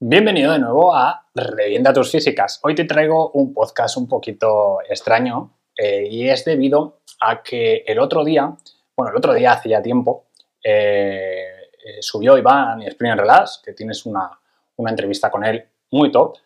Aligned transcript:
Bienvenido 0.00 0.52
de 0.52 0.60
nuevo 0.60 0.94
a 0.94 1.26
Revienta 1.34 1.92
tus 1.92 2.12
físicas. 2.12 2.60
Hoy 2.62 2.76
te 2.76 2.84
traigo 2.84 3.32
un 3.32 3.52
podcast 3.52 3.96
un 3.96 4.06
poquito 4.06 4.78
extraño 4.88 5.58
eh, 5.76 6.06
y 6.08 6.28
es 6.28 6.44
debido 6.44 7.00
a 7.20 7.42
que 7.42 7.82
el 7.84 7.98
otro 7.98 8.22
día, 8.22 8.56
bueno, 8.96 9.10
el 9.10 9.16
otro 9.16 9.34
día 9.34 9.54
hace 9.54 9.70
ya 9.70 9.82
tiempo, 9.82 10.26
eh, 10.62 11.48
eh, 11.84 11.96
subió 11.98 12.38
Iván 12.38 12.80
y 12.80 12.86
Spring 12.86 13.16
Relax, 13.16 13.60
que 13.64 13.72
tienes 13.72 14.06
una, 14.06 14.30
entrevista 14.76 15.32
con 15.32 15.44
él 15.44 15.64
muy 15.90 16.12
top, 16.12 16.36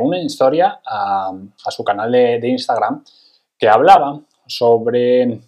una 0.00 0.18
historia 0.18 0.80
a, 0.86 1.30
su 1.68 1.84
canal 1.84 2.10
de, 2.10 2.48
Instagram 2.48 3.04
que 3.58 3.68
hablaba 3.68 4.18
sobre 4.46 5.40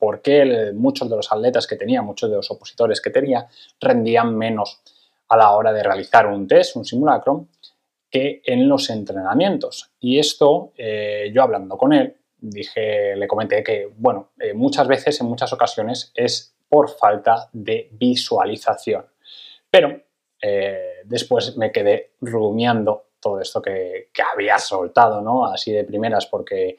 por 0.00 0.20
qué 0.20 0.72
muchos 0.74 1.08
de 1.08 1.14
los 1.14 1.30
atletas 1.30 1.68
que 1.68 1.76
tenía, 1.76 2.02
muchos 2.02 2.28
de 2.28 2.34
los 2.34 2.50
opositores 2.50 3.00
que 3.00 3.10
tenía, 3.10 3.46
rendían 3.80 4.36
menos 4.36 4.80
a 5.28 5.36
la 5.36 5.52
hora 5.52 5.72
de 5.72 5.82
realizar 5.82 6.26
un 6.26 6.46
test, 6.46 6.76
un 6.76 6.84
simulacro, 6.84 7.46
que 8.10 8.42
en 8.44 8.68
los 8.68 8.88
entrenamientos. 8.90 9.92
Y 10.00 10.18
esto, 10.18 10.72
eh, 10.76 11.30
yo 11.32 11.42
hablando 11.42 11.76
con 11.76 11.92
él, 11.92 12.16
dije, 12.38 13.14
le 13.16 13.28
comenté 13.28 13.62
que, 13.62 13.90
bueno, 13.96 14.30
eh, 14.38 14.54
muchas 14.54 14.88
veces, 14.88 15.20
en 15.20 15.26
muchas 15.26 15.52
ocasiones, 15.52 16.12
es 16.14 16.54
por 16.68 16.88
falta 16.90 17.48
de 17.52 17.88
visualización. 17.92 19.06
Pero 19.70 20.00
eh, 20.40 21.02
después 21.04 21.56
me 21.56 21.70
quedé 21.70 22.12
rumiando 22.20 23.08
todo 23.20 23.40
esto 23.40 23.60
que, 23.60 24.08
que, 24.12 24.22
había 24.22 24.58
soltado, 24.58 25.20
¿no? 25.20 25.44
Así 25.44 25.72
de 25.72 25.84
primeras, 25.84 26.26
porque 26.26 26.78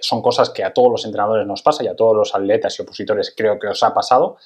son 0.00 0.22
cosas 0.22 0.48
que 0.50 0.64
a 0.64 0.72
todos 0.72 0.90
los 0.90 1.04
entrenadores 1.04 1.46
nos 1.46 1.60
pasa 1.60 1.84
y 1.84 1.88
a 1.88 1.94
todos 1.94 2.16
los 2.16 2.34
atletas 2.34 2.78
y 2.78 2.82
opositores 2.82 3.34
creo 3.36 3.58
que 3.58 3.66
os 3.66 3.82
ha 3.82 3.92
pasado. 3.92 4.38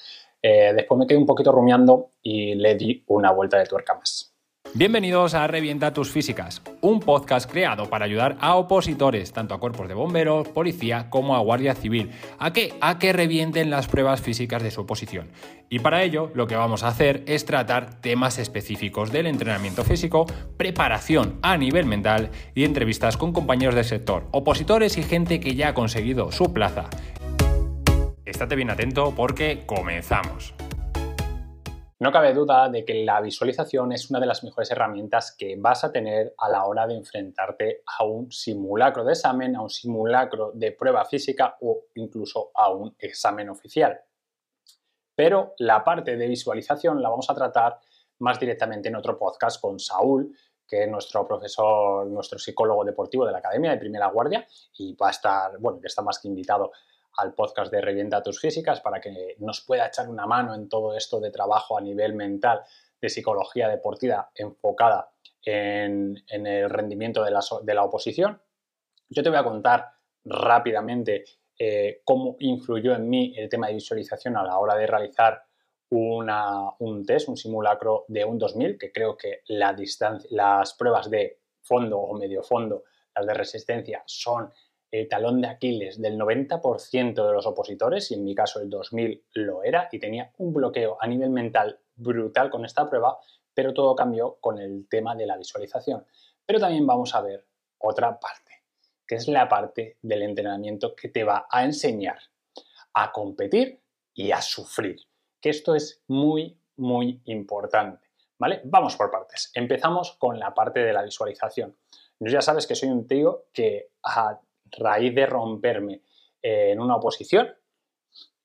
Eh, 0.42 0.72
después 0.74 0.98
me 0.98 1.06
quedé 1.06 1.18
un 1.18 1.26
poquito 1.26 1.52
rumiando 1.52 2.12
y 2.22 2.54
le 2.54 2.74
di 2.74 3.04
una 3.08 3.30
vuelta 3.32 3.58
de 3.58 3.66
tuerca 3.66 3.94
más. 3.94 4.34
Bienvenidos 4.72 5.34
a 5.34 5.48
Revienta 5.48 5.92
tus 5.92 6.10
Físicas, 6.12 6.62
un 6.80 7.00
podcast 7.00 7.50
creado 7.50 7.90
para 7.90 8.04
ayudar 8.04 8.36
a 8.40 8.54
opositores, 8.54 9.32
tanto 9.32 9.52
a 9.52 9.58
cuerpos 9.58 9.88
de 9.88 9.94
bomberos, 9.94 10.46
policía 10.48 11.10
como 11.10 11.34
a 11.34 11.40
guardia 11.40 11.74
civil, 11.74 12.12
a 12.38 12.52
que, 12.52 12.74
a 12.80 12.98
que 12.98 13.12
revienten 13.12 13.70
las 13.70 13.88
pruebas 13.88 14.20
físicas 14.20 14.62
de 14.62 14.70
su 14.70 14.82
oposición. 14.82 15.32
Y 15.70 15.80
para 15.80 16.04
ello 16.04 16.30
lo 16.34 16.46
que 16.46 16.56
vamos 16.56 16.84
a 16.84 16.88
hacer 16.88 17.24
es 17.26 17.46
tratar 17.46 18.00
temas 18.00 18.38
específicos 18.38 19.10
del 19.10 19.26
entrenamiento 19.26 19.82
físico, 19.82 20.26
preparación 20.56 21.38
a 21.42 21.56
nivel 21.56 21.86
mental 21.86 22.30
y 22.54 22.64
entrevistas 22.64 23.16
con 23.16 23.32
compañeros 23.32 23.74
del 23.74 23.84
sector, 23.84 24.28
opositores 24.30 24.98
y 24.98 25.02
gente 25.02 25.40
que 25.40 25.56
ya 25.56 25.68
ha 25.68 25.74
conseguido 25.74 26.30
su 26.30 26.52
plaza 26.52 26.88
estate 28.30 28.56
bien 28.56 28.70
atento 28.70 29.12
porque 29.14 29.64
comenzamos. 29.66 30.54
No 31.98 32.10
cabe 32.10 32.32
duda 32.32 32.70
de 32.70 32.82
que 32.82 33.04
la 33.04 33.20
visualización 33.20 33.92
es 33.92 34.08
una 34.08 34.20
de 34.20 34.26
las 34.26 34.42
mejores 34.42 34.70
herramientas 34.70 35.36
que 35.38 35.56
vas 35.58 35.84
a 35.84 35.92
tener 35.92 36.34
a 36.38 36.48
la 36.48 36.64
hora 36.64 36.86
de 36.86 36.94
enfrentarte 36.94 37.82
a 37.98 38.04
un 38.04 38.32
simulacro 38.32 39.04
de 39.04 39.12
examen, 39.12 39.54
a 39.54 39.60
un 39.60 39.68
simulacro 39.68 40.50
de 40.54 40.72
prueba 40.72 41.04
física 41.04 41.58
o 41.60 41.82
incluso 41.96 42.52
a 42.54 42.72
un 42.72 42.96
examen 42.98 43.50
oficial. 43.50 44.00
Pero 45.14 45.52
la 45.58 45.84
parte 45.84 46.16
de 46.16 46.26
visualización 46.26 47.02
la 47.02 47.10
vamos 47.10 47.28
a 47.28 47.34
tratar 47.34 47.78
más 48.20 48.40
directamente 48.40 48.88
en 48.88 48.96
otro 48.96 49.18
podcast 49.18 49.60
con 49.60 49.78
Saúl, 49.78 50.34
que 50.66 50.84
es 50.84 50.88
nuestro 50.88 51.26
profesor, 51.26 52.06
nuestro 52.06 52.38
psicólogo 52.38 52.82
deportivo 52.84 53.26
de 53.26 53.32
la 53.32 53.38
Academia 53.38 53.72
de 53.72 53.76
Primera 53.76 54.06
Guardia 54.06 54.46
y 54.78 54.94
va 54.94 55.08
a 55.08 55.10
estar, 55.10 55.58
bueno, 55.58 55.80
que 55.80 55.88
está 55.88 56.00
más 56.00 56.18
que 56.18 56.28
invitado 56.28 56.72
al 57.16 57.34
podcast 57.34 57.72
de 57.72 57.80
Revienta 57.80 58.22
tus 58.22 58.40
físicas 58.40 58.80
para 58.80 59.00
que 59.00 59.36
nos 59.38 59.60
pueda 59.62 59.86
echar 59.86 60.08
una 60.08 60.26
mano 60.26 60.54
en 60.54 60.68
todo 60.68 60.96
esto 60.96 61.20
de 61.20 61.30
trabajo 61.30 61.76
a 61.76 61.80
nivel 61.80 62.14
mental, 62.14 62.62
de 63.00 63.08
psicología 63.08 63.68
deportiva 63.68 64.30
enfocada 64.34 65.10
en, 65.42 66.22
el 66.28 66.68
rendimiento 66.68 67.24
de 67.24 67.30
la, 67.74 67.84
oposición. 67.84 68.40
Yo 69.08 69.22
te 69.22 69.30
voy 69.30 69.38
a 69.38 69.44
contar 69.44 69.88
rápidamente 70.24 71.24
eh, 71.58 72.02
cómo 72.04 72.36
influyó 72.40 72.94
en 72.94 73.08
mí 73.08 73.34
el 73.36 73.48
tema 73.48 73.68
de 73.68 73.74
visualización 73.74 74.36
a 74.36 74.44
la 74.44 74.58
hora 74.58 74.76
de 74.76 74.86
realizar 74.86 75.42
un 75.90 77.04
test, 77.04 77.28
un 77.28 77.36
simulacro 77.36 78.04
de 78.08 78.24
un 78.24 78.38
2000, 78.38 78.78
que 78.78 78.92
creo 78.92 79.16
que 79.16 79.40
la 79.48 79.76
las 80.30 80.74
pruebas 80.74 81.10
de 81.10 81.40
fondo 81.62 81.98
o 81.98 82.16
medio 82.16 82.42
fondo, 82.42 82.84
las 83.14 83.26
de 83.26 83.34
resistencia, 83.34 84.02
son 84.06 84.52
el 84.90 85.08
talón 85.08 85.40
de 85.40 85.48
Aquiles 85.48 86.00
del 86.00 86.18
90% 86.18 87.26
de 87.26 87.32
los 87.32 87.46
opositores, 87.46 88.10
y 88.10 88.14
en 88.14 88.24
mi 88.24 88.34
caso 88.34 88.60
el 88.60 88.68
2000 88.68 89.24
lo 89.34 89.62
era, 89.62 89.88
y 89.92 89.98
tenía 89.98 90.32
un 90.38 90.52
bloqueo 90.52 90.96
a 91.00 91.06
nivel 91.06 91.30
mental 91.30 91.78
brutal 91.94 92.50
con 92.50 92.64
esta 92.64 92.88
prueba, 92.88 93.18
pero 93.54 93.72
todo 93.74 93.94
cambió 93.94 94.38
con 94.40 94.58
el 94.58 94.88
tema 94.88 95.14
de 95.14 95.26
la 95.26 95.36
visualización. 95.36 96.04
Pero 96.44 96.58
también 96.58 96.86
vamos 96.86 97.14
a 97.14 97.20
ver 97.20 97.46
otra 97.78 98.18
parte, 98.18 98.62
que 99.06 99.16
es 99.16 99.28
la 99.28 99.48
parte 99.48 99.98
del 100.02 100.22
entrenamiento 100.22 100.94
que 100.94 101.08
te 101.08 101.24
va 101.24 101.46
a 101.50 101.64
enseñar 101.64 102.18
a 102.94 103.12
competir 103.12 103.80
y 104.14 104.32
a 104.32 104.42
sufrir, 104.42 105.00
que 105.40 105.50
esto 105.50 105.74
es 105.74 106.02
muy, 106.08 106.58
muy 106.76 107.20
importante. 107.26 108.08
¿Vale? 108.38 108.62
Vamos 108.64 108.96
por 108.96 109.10
partes. 109.10 109.50
Empezamos 109.54 110.12
con 110.12 110.38
la 110.38 110.54
parte 110.54 110.80
de 110.80 110.94
la 110.94 111.02
visualización. 111.02 111.76
Ya 112.20 112.40
sabes 112.40 112.66
que 112.66 112.74
soy 112.74 112.88
un 112.88 113.06
tío 113.06 113.44
que 113.52 113.90
a 114.02 114.40
raíz 114.72 115.14
de 115.14 115.26
romperme 115.26 116.02
eh, 116.42 116.70
en 116.72 116.80
una 116.80 116.96
oposición, 116.96 117.48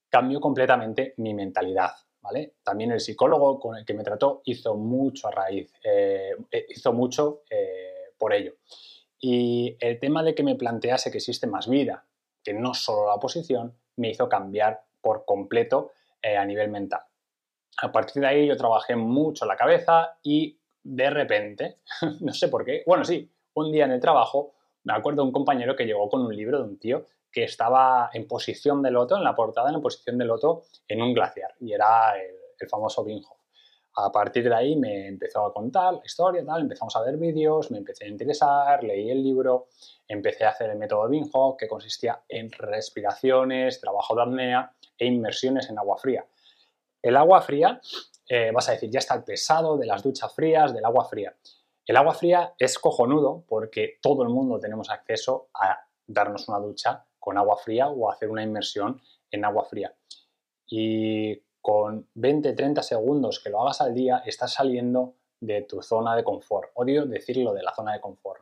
cambió 0.09 0.40
completamente 0.40 1.13
mi 1.18 1.34
mentalidad. 1.34 1.91
¿vale? 2.22 2.56
También 2.63 2.91
el 2.91 3.00
psicólogo 3.00 3.59
con 3.59 3.78
el 3.78 3.86
que 3.86 3.94
me 3.94 4.03
trató 4.03 4.41
hizo 4.46 4.75
mucho 4.75 5.28
a 5.28 5.31
raíz, 5.31 5.72
eh, 5.84 6.31
eh, 6.52 6.66
hizo 6.69 6.94
mucho 6.94 7.41
por 8.18 8.34
ello. 8.34 8.53
Y 9.19 9.78
el 9.80 10.00
tema 10.00 10.24
de 10.24 10.34
que 10.34 10.44
me 10.44 10.56
plantease 10.56 11.12
que 11.12 11.18
existe 11.18 11.47
más 11.47 11.68
vida 11.68 12.06
que 12.44 12.53
no 12.53 12.74
solo 12.74 13.08
la 13.08 13.16
oposición, 13.16 13.75
me 13.97 14.09
hizo 14.09 14.30
cambiar 14.30 14.84
por 15.02 15.25
completo 15.25 15.91
a 16.24 16.46
nivel 16.46 16.69
mental. 16.69 17.02
A 17.81 17.91
partir 17.91 18.22
de 18.22 18.28
ahí 18.28 18.47
yo 18.47 18.56
trabajé 18.56 18.96
mucho 18.96 19.46
la 19.46 19.56
cabeza 19.56 20.18
y 20.24 20.58
de 20.84 21.09
repente, 21.09 21.78
no 22.22 22.34
sé 22.34 22.47
por 22.47 22.64
qué, 22.64 22.84
bueno, 22.85 23.03
sí, 23.03 23.31
un 23.56 23.72
día 23.72 23.85
en 23.85 23.91
el 23.91 24.00
trabajo 24.00 24.55
me 24.85 24.94
acuerdo 24.94 25.23
de 25.23 25.28
un 25.28 25.34
compañero 25.34 25.75
que 25.75 25.85
llegó 25.85 26.07
con 26.09 26.22
un 26.22 26.35
libro 26.35 26.59
de 26.59 26.63
un 26.63 26.79
tío 26.79 27.06
que 27.31 27.44
estaba 27.44 28.09
en 28.13 28.28
posición 28.28 28.81
de 28.81 28.91
loto, 28.91 29.18
en 29.18 29.23
la 29.23 29.35
portada, 29.35 29.69
en 29.69 29.81
posición 29.81 30.18
de 30.18 30.25
loto, 30.25 30.63
en 30.88 31.01
un 31.01 31.13
glaciar, 31.13 31.53
y 31.59 31.73
era 31.73 32.13
el, 32.18 32.69
famoso 32.69 33.03
Binhoff. 33.03 33.38
A 33.97 34.12
partir 34.12 34.47
de 34.47 34.56
ahí 34.56 34.75
me 34.75 35.07
empezó 35.07 35.46
a 35.46 35.53
contar 35.53 35.96
la 35.96 36.01
historia, 36.03 36.44
tal, 36.46 36.62
empezamos 36.62 36.96
a 36.96 37.01
ver 37.01 37.18
vídeos, 37.18 37.69
me 37.69 37.79
empecé 37.79 38.06
a 38.06 38.07
interesar, 38.07 38.84
leí 38.84 39.12
el 39.12 39.22
libro, 39.22 39.68
empecé 40.07 40.46
a 40.46 40.50
hacer 40.50 40.69
el 40.69 40.78
método 40.78 41.09
Binhoff, 41.09 41.57
que 41.57 41.67
consistía 41.67 42.23
en 42.29 42.52
respiraciones, 42.52 43.81
trabajo 43.81 44.16
de 44.16 44.22
apnea 44.22 44.72
e 44.97 45.06
inmersiones 45.06 45.69
en 45.69 45.78
agua 45.78 45.97
fría. 45.97 46.25
El 47.02 47.17
agua 47.17 47.41
fría, 47.41 47.81
eh, 48.29 48.52
vas 48.53 48.69
a 48.69 48.72
decir, 48.72 48.90
ya 48.90 49.00
está 49.00 49.13
el 49.16 49.23
pesado 49.23 49.78
de 49.78 49.85
las 49.85 50.02
duchas 50.02 50.34
frías, 50.34 50.73
del 50.73 50.85
agua 50.85 51.06
fría. 51.06 51.35
El 51.85 51.97
agua 51.97 52.13
fría 52.13 52.53
es 52.57 52.79
cojonudo 52.79 53.44
porque 53.47 54.00
todo 54.01 54.23
el 54.23 54.29
mundo 54.29 54.59
tenemos 54.59 54.90
acceso 54.90 55.50
a 55.53 55.88
darnos 56.07 56.47
una 56.50 56.59
ducha 56.59 57.06
con 57.19 57.38
agua 57.38 57.57
fría 57.57 57.90
o 57.90 58.09
hacer 58.09 58.29
una 58.29 58.44
inmersión 58.44 59.01
en 59.31 59.46
agua 59.46 59.66
fría. 59.66 59.94
Y 60.68 61.40
con 61.62 62.07
20-30 62.16 62.81
segundos 62.81 63.40
que 63.40 63.50
lo 63.50 63.62
hagas 63.62 63.81
al 63.81 63.94
día, 63.94 64.23
estás 64.25 64.53
saliendo 64.53 65.16
de 65.40 65.63
tu 65.63 65.81
zona 65.81 66.16
de 66.16 66.23
confort. 66.23 66.72
Odio 66.75 67.06
decirlo 67.06 67.53
de 67.53 67.63
la 67.63 67.73
zona 67.73 67.94
de 67.94 68.02
confort, 68.02 68.41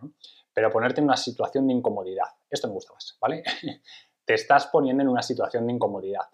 pero 0.54 0.72
ponerte 0.72 1.02
en 1.02 1.06
una 1.06 1.18
situación 1.18 1.68
de 1.68 1.74
incomodidad. 1.74 2.28
Esto 2.50 2.68
me 2.68 2.74
gusta 2.74 2.94
más, 2.94 3.18
¿vale? 3.20 3.44
te 4.26 4.34
estás 4.34 4.68
poniendo 4.68 5.04
en 5.04 5.10
una 5.10 5.22
situación 5.22 5.68
de 5.68 5.74
incomodidad. 5.74 6.28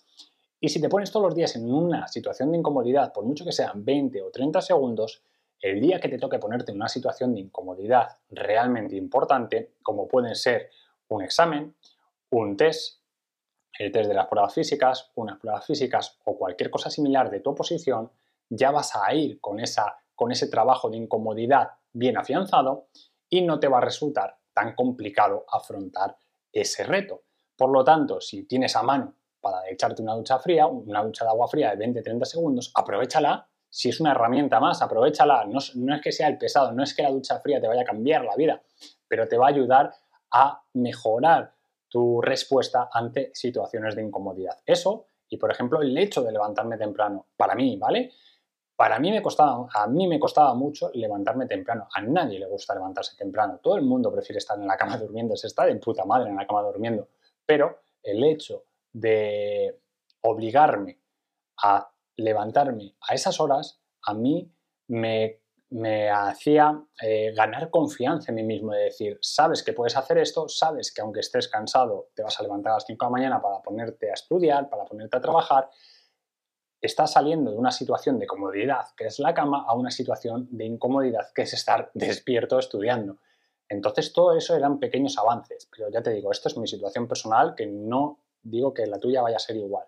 Y 0.59 0.69
si 0.69 0.81
te 0.81 0.89
pones 0.89 1.11
todos 1.11 1.27
los 1.27 1.35
días 1.35 1.55
en 1.55 1.71
una 1.73 2.07
situación 2.07 2.51
de 2.51 2.57
incomodidad, 2.57 3.13
por 3.13 3.23
mucho 3.23 3.45
que 3.45 3.51
sean 3.51 3.85
20 3.85 4.21
o 4.21 4.29
30 4.29 4.61
segundos, 4.61 5.23
el 5.61 5.81
día 5.81 5.99
que 5.99 6.09
te 6.09 6.17
toque 6.17 6.39
ponerte 6.39 6.71
en 6.71 6.77
una 6.77 6.87
situación 6.87 7.33
de 7.33 7.41
incomodidad 7.41 8.17
realmente 8.29 8.95
importante, 8.95 9.75
como 9.81 10.07
pueden 10.07 10.35
ser 10.35 10.69
un 11.09 11.23
examen, 11.23 11.75
un 12.29 12.55
test, 12.55 13.01
el 13.77 13.91
test 13.91 14.07
de 14.07 14.15
las 14.15 14.27
pruebas 14.27 14.53
físicas, 14.53 15.11
unas 15.15 15.39
pruebas 15.39 15.65
físicas 15.65 16.17
o 16.25 16.37
cualquier 16.37 16.69
cosa 16.69 16.89
similar 16.89 17.29
de 17.29 17.41
tu 17.41 17.51
oposición, 17.51 18.11
ya 18.49 18.71
vas 18.71 18.95
a 18.95 19.13
ir 19.13 19.39
con, 19.39 19.59
esa, 19.59 19.97
con 20.15 20.31
ese 20.31 20.47
trabajo 20.47 20.89
de 20.89 20.97
incomodidad 20.97 21.71
bien 21.91 22.17
afianzado 22.17 22.87
y 23.29 23.41
no 23.41 23.59
te 23.59 23.67
va 23.67 23.79
a 23.79 23.81
resultar 23.81 24.37
tan 24.53 24.75
complicado 24.75 25.45
afrontar 25.51 26.17
ese 26.51 26.83
reto. 26.83 27.23
Por 27.55 27.71
lo 27.71 27.83
tanto, 27.83 28.21
si 28.21 28.43
tienes 28.43 28.75
a 28.75 28.83
mano 28.83 29.15
para 29.41 29.69
echarte 29.69 30.01
una 30.01 30.15
ducha 30.15 30.39
fría, 30.39 30.67
una 30.67 31.03
ducha 31.03 31.25
de 31.25 31.31
agua 31.31 31.47
fría 31.47 31.75
de 31.75 31.85
20-30 31.85 32.25
segundos, 32.25 32.71
aprovechala 32.73 33.48
si 33.69 33.89
es 33.89 33.99
una 33.99 34.11
herramienta 34.11 34.59
más, 34.59 34.81
aprovechala. 34.81 35.45
No, 35.45 35.59
no, 35.75 35.95
es 35.95 36.01
que 36.01 36.11
sea 36.11 36.27
el 36.27 36.37
pesado, 36.37 36.71
no 36.71 36.83
es 36.83 36.93
que 36.93 37.03
la 37.03 37.11
ducha 37.11 37.39
fría 37.39 37.61
te 37.61 37.67
vaya 37.67 37.81
a 37.81 37.85
cambiar 37.85 38.25
la 38.25 38.35
vida, 38.35 38.61
pero 39.07 39.27
te 39.27 39.37
va 39.37 39.47
a 39.47 39.49
ayudar 39.49 39.93
a 40.31 40.63
mejorar 40.73 41.53
tu 41.87 42.21
respuesta 42.21 42.89
ante 42.91 43.31
situaciones 43.33 43.95
de 43.95 44.03
incomodidad. 44.03 44.57
Eso, 44.65 45.05
y 45.27 45.37
por 45.37 45.51
ejemplo, 45.51 45.81
el 45.81 45.97
hecho 45.97 46.21
de 46.21 46.31
levantarme 46.31 46.77
temprano, 46.77 47.27
para 47.35 47.55
mí, 47.55 47.77
¿vale? 47.77 48.11
Para 48.75 48.97
mí 48.99 49.11
me 49.11 49.21
costaba, 49.21 49.67
a 49.73 49.87
mí 49.87 50.07
me 50.07 50.19
costaba 50.19 50.53
mucho 50.53 50.89
levantarme 50.93 51.45
temprano. 51.47 51.87
A 51.93 52.01
nadie 52.01 52.39
le 52.39 52.45
gusta 52.45 52.73
levantarse 52.73 53.17
temprano. 53.17 53.59
Todo 53.61 53.75
el 53.75 53.81
mundo 53.81 54.09
prefiere 54.11 54.37
estar 54.37 54.57
en 54.57 54.67
la 54.67 54.77
cama 54.77 54.97
durmiendo. 54.97 55.35
Se 55.35 55.47
está 55.47 55.65
de 55.65 55.75
puta 55.75 56.05
madre 56.05 56.29
en 56.29 56.37
la 56.37 56.47
cama 56.47 56.61
durmiendo. 56.61 57.09
Pero 57.45 57.81
el 58.01 58.23
hecho 58.23 58.63
de 58.93 59.81
obligarme 60.21 60.97
a 61.61 61.91
levantarme 62.19 62.95
a 63.01 63.13
esas 63.13 63.39
horas, 63.39 63.81
a 64.03 64.13
mí 64.13 64.51
me, 64.87 65.39
hacía 66.11 66.83
eh, 67.01 67.31
ganar 67.35 67.69
confianza 67.69 68.31
en 68.31 68.35
mí 68.35 68.43
mismo, 68.43 68.71
de 68.73 68.85
decir, 68.85 69.19
sabes 69.21 69.63
que 69.63 69.73
puedes 69.73 69.95
hacer 69.95 70.17
esto, 70.17 70.47
sabes 70.49 70.91
que 70.93 71.01
aunque 71.01 71.19
estés 71.19 71.47
cansado, 71.47 72.09
te 72.13 72.23
vas 72.23 72.39
a 72.39 72.43
levantar 72.43 72.71
a 72.71 72.75
las 72.75 72.85
5 72.85 73.05
de 73.05 73.07
la 73.07 73.11
mañana 73.11 73.41
para 73.41 73.61
ponerte 73.61 74.09
a 74.09 74.13
estudiar, 74.13 74.69
para 74.69 74.85
ponerte 74.85 75.17
a 75.17 75.21
trabajar, 75.21 75.69
estás 76.81 77.13
saliendo 77.13 77.51
de 77.51 77.57
una 77.57 77.71
situación 77.71 78.19
de 78.19 78.27
comodidad, 78.27 78.87
que 78.95 79.05
es 79.05 79.19
la 79.19 79.33
cama, 79.33 79.65
a 79.67 79.73
una 79.73 79.91
situación 79.91 80.47
de 80.51 80.65
incomodidad, 80.65 81.31
que 81.33 81.43
es 81.43 81.53
estar 81.53 81.91
despierto 81.93 82.57
estudiando. 82.57 83.17
Entonces, 83.67 84.11
todo 84.13 84.35
eso 84.35 84.55
eran 84.55 84.79
pequeños 84.79 85.17
avances, 85.17 85.69
pero 85.71 85.89
ya 85.89 86.01
te 86.01 86.11
digo, 86.11 86.31
esto 86.31 86.49
es 86.49 86.57
mi 86.57 86.67
situación 86.67 87.07
personal, 87.07 87.53
que 87.55 87.67
no 87.67 88.19
digo 88.41 88.73
que 88.73 88.87
la 88.87 88.97
tuya 88.97 89.21
vaya 89.21 89.35
a 89.35 89.39
ser 89.39 89.57
igual. 89.57 89.85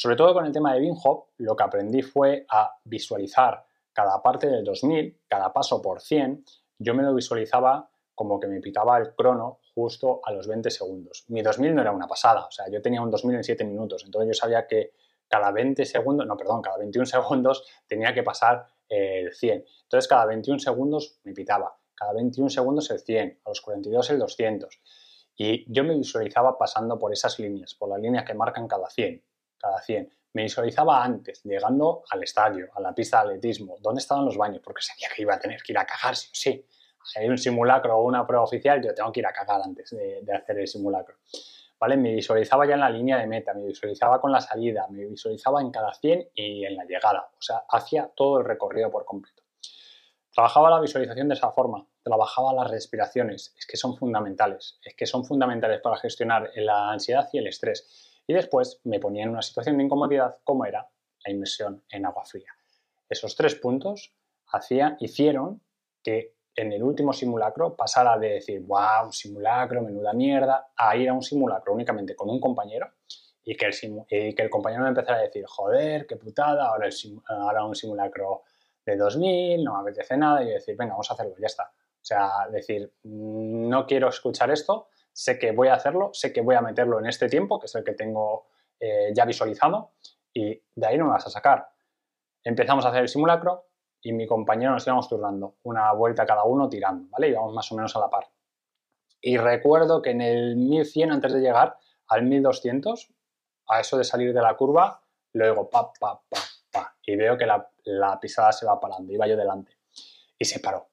Sobre 0.00 0.16
todo 0.16 0.32
con 0.32 0.46
el 0.46 0.52
tema 0.52 0.72
de 0.72 0.80
BinHop, 0.80 1.26
lo 1.36 1.54
que 1.54 1.62
aprendí 1.62 2.00
fue 2.00 2.46
a 2.48 2.74
visualizar 2.84 3.66
cada 3.92 4.22
parte 4.22 4.46
del 4.46 4.64
2000, 4.64 5.24
cada 5.28 5.52
paso 5.52 5.82
por 5.82 6.00
100, 6.00 6.42
yo 6.78 6.94
me 6.94 7.02
lo 7.02 7.12
visualizaba 7.12 7.90
como 8.14 8.40
que 8.40 8.46
me 8.46 8.62
pitaba 8.62 8.96
el 8.96 9.14
crono 9.14 9.60
justo 9.74 10.22
a 10.24 10.32
los 10.32 10.48
20 10.48 10.70
segundos. 10.70 11.26
Mi 11.28 11.42
2000 11.42 11.74
no 11.74 11.82
era 11.82 11.92
una 11.92 12.06
pasada, 12.06 12.46
o 12.46 12.50
sea, 12.50 12.70
yo 12.70 12.80
tenía 12.80 13.02
un 13.02 13.10
2000 13.10 13.36
en 13.36 13.44
7 13.44 13.62
minutos, 13.64 14.02
entonces 14.06 14.28
yo 14.28 14.40
sabía 14.40 14.66
que 14.66 14.94
cada 15.28 15.52
20 15.52 15.84
segundos, 15.84 16.26
no, 16.26 16.34
perdón, 16.34 16.62
cada 16.62 16.78
21 16.78 17.04
segundos 17.04 17.66
tenía 17.86 18.14
que 18.14 18.22
pasar 18.22 18.68
el 18.88 19.34
100. 19.34 19.66
Entonces, 19.82 20.08
cada 20.08 20.24
21 20.24 20.60
segundos 20.60 21.20
me 21.24 21.34
pitaba, 21.34 21.76
cada 21.94 22.14
21 22.14 22.48
segundos 22.48 22.90
el 22.90 23.00
100, 23.00 23.40
a 23.44 23.50
los 23.50 23.60
42 23.60 24.08
el 24.08 24.18
200. 24.18 24.80
Y 25.36 25.70
yo 25.70 25.84
me 25.84 25.94
visualizaba 25.94 26.56
pasando 26.56 26.98
por 26.98 27.12
esas 27.12 27.38
líneas, 27.38 27.74
por 27.74 27.90
las 27.90 28.00
líneas 28.00 28.24
que 28.24 28.32
marcan 28.32 28.66
cada 28.66 28.88
100, 28.88 29.22
cada 29.60 29.80
100. 29.80 30.10
Me 30.32 30.42
visualizaba 30.44 31.02
antes, 31.02 31.42
llegando 31.44 32.04
al 32.10 32.22
estadio, 32.22 32.68
a 32.74 32.80
la 32.80 32.94
pista 32.94 33.18
de 33.18 33.30
atletismo, 33.30 33.76
dónde 33.80 34.00
estaban 34.00 34.24
los 34.24 34.36
baños, 34.36 34.60
porque 34.62 34.82
sabía 34.82 35.08
que 35.14 35.22
iba 35.22 35.34
a 35.34 35.38
tener 35.38 35.62
que 35.62 35.72
ir 35.72 35.78
a 35.78 35.84
cagar, 35.84 36.16
sí 36.16 36.28
o 36.28 36.34
sí. 36.34 36.66
Hay 37.16 37.28
un 37.28 37.38
simulacro 37.38 37.96
o 37.96 38.02
una 38.02 38.26
prueba 38.26 38.44
oficial, 38.44 38.80
yo 38.82 38.94
tengo 38.94 39.10
que 39.10 39.20
ir 39.20 39.26
a 39.26 39.32
cagar 39.32 39.60
antes 39.64 39.90
de, 39.90 40.22
hacer 40.32 40.58
el 40.58 40.68
simulacro. 40.68 41.16
¿vale? 41.78 41.96
Me 41.96 42.14
visualizaba 42.14 42.66
ya 42.66 42.74
en 42.74 42.80
la 42.80 42.90
línea 42.90 43.18
de 43.18 43.26
meta, 43.26 43.54
me 43.54 43.64
visualizaba 43.64 44.20
con 44.20 44.30
la 44.30 44.40
salida, 44.40 44.86
me 44.88 45.06
visualizaba 45.06 45.60
en 45.60 45.70
cada 45.70 45.92
100 45.92 46.30
y 46.34 46.64
en 46.64 46.76
la 46.76 46.84
llegada, 46.84 47.30
o 47.36 47.42
sea, 47.42 47.64
hacía 47.68 48.10
todo 48.14 48.38
el 48.38 48.44
recorrido 48.44 48.90
por 48.90 49.04
completo. 49.04 49.42
Trabajaba 50.32 50.70
la 50.70 50.80
visualización 50.80 51.28
de 51.28 51.34
esa 51.34 51.50
forma, 51.50 51.84
trabajaba 52.02 52.52
las 52.52 52.70
respiraciones, 52.70 53.52
es 53.58 53.66
que 53.66 53.76
son 53.76 53.96
fundamentales, 53.96 54.78
es 54.84 54.94
que 54.94 55.06
son 55.06 55.24
fundamentales 55.24 55.80
para 55.80 55.96
gestionar 55.96 56.50
la 56.54 56.90
ansiedad 56.92 57.28
y 57.32 57.38
el 57.38 57.48
estrés. 57.48 58.09
Y 58.30 58.32
después 58.32 58.80
me 58.84 59.00
ponía 59.00 59.24
en 59.24 59.30
una 59.30 59.42
situación 59.42 59.76
de 59.76 59.82
incomodidad 59.82 60.38
como 60.44 60.64
era 60.64 60.88
la 61.24 61.32
inmersión 61.32 61.82
en 61.90 62.06
agua 62.06 62.24
fría. 62.24 62.54
Esos 63.08 63.34
tres 63.34 63.56
puntos 63.56 64.14
hacían, 64.52 64.96
hicieron 65.00 65.60
que 66.00 66.36
en 66.54 66.72
el 66.72 66.80
último 66.80 67.12
simulacro 67.12 67.74
pasara 67.74 68.16
de 68.18 68.34
decir, 68.34 68.60
wow, 68.60 69.10
simulacro, 69.10 69.82
menuda 69.82 70.12
mierda, 70.12 70.68
a 70.76 70.96
ir 70.96 71.08
a 71.08 71.12
un 71.12 71.24
simulacro 71.24 71.74
únicamente 71.74 72.14
con 72.14 72.30
un 72.30 72.38
compañero 72.38 72.92
y 73.42 73.56
que 73.56 73.66
el, 73.66 74.06
que 74.08 74.42
el 74.42 74.48
compañero 74.48 74.84
me 74.84 74.90
empezara 74.90 75.18
a 75.18 75.22
decir, 75.22 75.44
joder, 75.48 76.06
qué 76.06 76.14
putada, 76.14 76.68
ahora, 76.68 76.88
ahora 77.26 77.64
un 77.64 77.74
simulacro 77.74 78.44
de 78.86 78.96
2000, 78.96 79.64
no 79.64 79.74
me 79.74 79.80
apetece 79.80 80.16
nada, 80.16 80.40
y 80.44 80.50
decir, 80.50 80.76
venga, 80.76 80.92
vamos 80.92 81.10
a 81.10 81.14
hacerlo, 81.14 81.34
ya 81.36 81.46
está. 81.46 81.64
O 81.64 82.04
sea, 82.04 82.30
decir, 82.48 82.92
no 83.02 83.86
quiero 83.86 84.08
escuchar 84.08 84.52
esto, 84.52 84.86
sé 85.12 85.38
que 85.38 85.52
voy 85.52 85.68
a 85.68 85.74
hacerlo, 85.74 86.10
sé 86.12 86.32
que 86.32 86.40
voy 86.40 86.54
a 86.54 86.60
meterlo 86.60 86.98
en 86.98 87.06
este 87.06 87.28
tiempo, 87.28 87.58
que 87.58 87.66
es 87.66 87.74
el 87.74 87.84
que 87.84 87.94
tengo 87.94 88.46
eh, 88.78 89.12
ya 89.14 89.24
visualizado, 89.24 89.92
y 90.32 90.62
de 90.74 90.86
ahí 90.86 90.96
no 90.96 91.06
me 91.06 91.12
vas 91.12 91.26
a 91.26 91.30
sacar. 91.30 91.68
Empezamos 92.44 92.84
a 92.84 92.88
hacer 92.88 93.02
el 93.02 93.08
simulacro, 93.08 93.66
y 94.02 94.12
mi 94.12 94.26
compañero 94.26 94.72
nos 94.72 94.86
íbamos 94.86 95.08
turnando, 95.08 95.56
una 95.62 95.92
vuelta 95.92 96.24
cada 96.24 96.44
uno 96.44 96.68
tirando, 96.68 97.08
¿vale? 97.10 97.28
Íbamos 97.28 97.52
más 97.52 97.70
o 97.70 97.76
menos 97.76 97.94
a 97.96 98.00
la 98.00 98.08
par. 98.08 98.28
Y 99.20 99.36
recuerdo 99.36 100.00
que 100.00 100.10
en 100.10 100.22
el 100.22 100.56
1100, 100.56 101.12
antes 101.12 101.32
de 101.34 101.40
llegar 101.40 101.76
al 102.08 102.22
1200, 102.22 103.12
a 103.68 103.80
eso 103.80 103.98
de 103.98 104.04
salir 104.04 104.32
de 104.32 104.40
la 104.40 104.56
curva, 104.56 105.02
luego 105.34 105.68
pa, 105.68 105.92
pa, 105.92 106.22
pa, 106.28 106.38
pa, 106.72 106.96
y 107.04 107.16
veo 107.16 107.36
que 107.36 107.46
la, 107.46 107.70
la 107.84 108.18
pisada 108.18 108.52
se 108.52 108.64
va 108.64 108.80
parando, 108.80 109.12
iba 109.12 109.26
yo 109.26 109.36
delante. 109.36 109.76
Y 110.38 110.46
se 110.46 110.60
paró. 110.60 110.89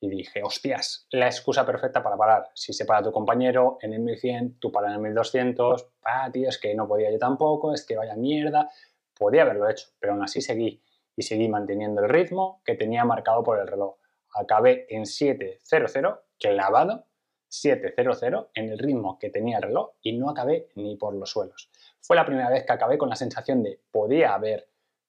Y 0.00 0.10
dije, 0.10 0.42
hostias, 0.42 1.06
la 1.10 1.26
excusa 1.26 1.64
perfecta 1.64 2.02
para 2.02 2.16
parar. 2.16 2.50
Si 2.54 2.72
se 2.72 2.84
para 2.84 3.02
tu 3.02 3.12
compañero 3.12 3.78
en 3.80 3.94
el 3.94 4.00
1100, 4.00 4.58
tú 4.58 4.70
paras 4.70 4.90
en 4.90 4.96
el 4.96 5.02
1200, 5.02 5.88
pa, 6.02 6.30
tío, 6.30 6.48
es 6.48 6.58
que 6.58 6.74
no 6.74 6.86
podía 6.86 7.10
yo 7.10 7.18
tampoco, 7.18 7.72
es 7.72 7.84
que 7.84 7.96
vaya 7.96 8.14
mierda. 8.14 8.70
Podía 9.18 9.42
haberlo 9.42 9.68
hecho, 9.68 9.88
pero 9.98 10.12
aún 10.12 10.22
así 10.22 10.42
seguí 10.42 10.82
y 11.16 11.22
seguí 11.22 11.48
manteniendo 11.48 12.02
el 12.02 12.10
ritmo 12.10 12.60
que 12.64 12.74
tenía 12.74 13.04
marcado 13.04 13.42
por 13.42 13.58
el 13.58 13.66
reloj. 13.66 13.96
Acabé 14.34 14.86
en 14.90 15.04
7.00, 15.04 16.20
clavado, 16.38 17.06
7.00 17.50 18.48
en 18.54 18.70
el 18.70 18.78
ritmo 18.78 19.18
que 19.18 19.30
tenía 19.30 19.56
el 19.56 19.62
reloj 19.62 19.92
y 20.02 20.16
no 20.16 20.28
acabé 20.28 20.68
ni 20.74 20.96
por 20.96 21.14
los 21.14 21.30
suelos. 21.30 21.70
Fue 22.00 22.16
la 22.16 22.26
primera 22.26 22.50
vez 22.50 22.64
que 22.66 22.72
acabé 22.72 22.98
con 22.98 23.08
la 23.08 23.16
sensación 23.16 23.62
de 23.62 23.80
podía 23.90 24.34
haber 24.34 24.68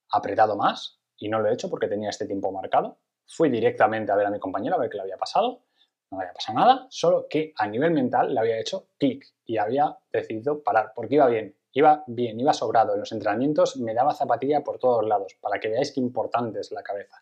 apretado 0.09 0.55
más 0.55 1.01
y 1.17 1.27
no 1.27 1.39
lo 1.39 1.49
he 1.49 1.53
hecho 1.53 1.69
porque 1.69 1.87
tenía 1.87 2.09
este 2.09 2.25
tiempo 2.25 2.51
marcado. 2.51 2.99
Fui 3.27 3.49
directamente 3.49 4.11
a 4.11 4.15
ver 4.15 4.25
a 4.25 4.31
mi 4.31 4.39
compañero 4.39 4.75
a 4.75 4.79
ver 4.79 4.89
qué 4.89 4.97
le 4.97 5.03
había 5.03 5.17
pasado. 5.17 5.63
No 6.09 6.19
había 6.19 6.33
pasado 6.33 6.57
nada, 6.57 6.87
solo 6.89 7.27
que 7.29 7.53
a 7.57 7.67
nivel 7.67 7.91
mental 7.91 8.33
le 8.33 8.39
había 8.39 8.59
hecho 8.59 8.87
clic 8.97 9.25
y 9.45 9.57
había 9.57 9.97
decidido 10.11 10.63
parar 10.63 10.93
porque 10.95 11.15
iba 11.15 11.27
bien. 11.27 11.55
Iba 11.73 12.03
bien, 12.07 12.39
iba 12.39 12.53
sobrado. 12.53 12.93
En 12.93 13.01
los 13.01 13.11
entrenamientos 13.11 13.77
me 13.77 13.93
daba 13.93 14.13
zapatilla 14.13 14.63
por 14.63 14.79
todos 14.79 15.05
lados, 15.05 15.35
para 15.41 15.59
que 15.59 15.67
veáis 15.67 15.91
qué 15.91 15.99
importante 15.99 16.61
es 16.61 16.71
la 16.71 16.81
cabeza. 16.81 17.21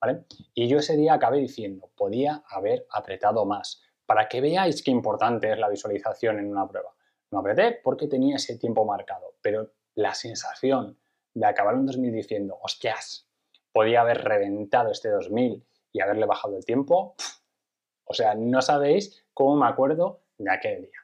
¿vale? 0.00 0.24
Y 0.54 0.68
yo 0.68 0.78
ese 0.78 0.96
día 0.96 1.14
acabé 1.14 1.38
diciendo, 1.38 1.90
podía 1.96 2.42
haber 2.48 2.86
apretado 2.90 3.44
más, 3.44 3.82
para 4.06 4.28
que 4.28 4.40
veáis 4.40 4.82
qué 4.82 4.90
importante 4.90 5.52
es 5.52 5.58
la 5.58 5.68
visualización 5.68 6.38
en 6.38 6.50
una 6.50 6.66
prueba. 6.66 6.90
No 7.30 7.38
apreté 7.38 7.80
porque 7.82 8.08
tenía 8.08 8.36
ese 8.36 8.58
tiempo 8.58 8.84
marcado, 8.84 9.34
pero 9.40 9.72
la 9.94 10.14
sensación 10.14 10.98
de 11.34 11.46
acabar 11.46 11.74
un 11.74 11.86
2000 11.86 12.12
diciendo, 12.12 12.58
hostias, 12.62 13.28
podía 13.72 14.02
haber 14.02 14.22
reventado 14.24 14.90
este 14.90 15.08
2000 15.08 15.64
y 15.92 16.00
haberle 16.00 16.26
bajado 16.26 16.56
el 16.56 16.64
tiempo, 16.64 17.14
o 18.04 18.14
sea, 18.14 18.34
no 18.34 18.60
sabéis 18.62 19.24
cómo 19.32 19.56
me 19.56 19.66
acuerdo 19.66 20.20
de 20.38 20.50
aquel 20.50 20.82
día. 20.82 20.98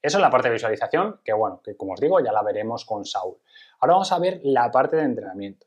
Eso 0.00 0.18
es 0.18 0.22
la 0.22 0.30
parte 0.30 0.48
de 0.48 0.54
visualización, 0.54 1.20
que 1.24 1.32
bueno, 1.32 1.60
que 1.62 1.76
como 1.76 1.94
os 1.94 2.00
digo, 2.00 2.20
ya 2.20 2.32
la 2.32 2.42
veremos 2.42 2.84
con 2.84 3.04
Saúl. 3.04 3.36
Ahora 3.80 3.94
vamos 3.94 4.12
a 4.12 4.18
ver 4.18 4.40
la 4.44 4.70
parte 4.70 4.96
de 4.96 5.02
entrenamiento. 5.02 5.66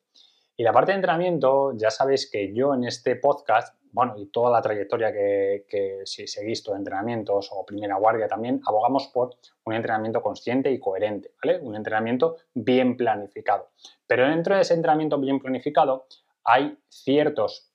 Y 0.56 0.64
la 0.64 0.72
parte 0.72 0.92
de 0.92 0.96
entrenamiento, 0.96 1.74
ya 1.76 1.90
sabéis 1.90 2.30
que 2.30 2.54
yo 2.54 2.74
en 2.74 2.86
este 2.86 3.16
podcast, 3.16 3.76
bueno, 3.92 4.16
y 4.18 4.28
toda 4.28 4.52
la 4.52 4.62
trayectoria 4.62 5.12
que, 5.12 5.66
que 5.68 6.02
si 6.06 6.28
seguís 6.28 6.64
de 6.64 6.74
entrenamientos 6.74 7.50
o 7.52 7.66
primera 7.66 7.98
guardia 7.98 8.28
también, 8.28 8.62
abogamos 8.66 9.08
por 9.08 9.36
un 9.66 9.74
entrenamiento 9.74 10.22
consciente 10.22 10.72
y 10.72 10.80
coherente, 10.80 11.34
¿vale? 11.44 11.60
Un 11.60 11.76
entrenamiento 11.76 12.38
bien 12.54 12.98
planificado. 12.98 13.70
Pero 14.06 14.28
dentro 14.28 14.56
de 14.56 14.62
ese 14.62 14.74
entrenamiento 14.74 15.18
bien 15.18 15.40
planificado 15.40 16.08
hay 16.50 16.80
ciertos 16.90 17.72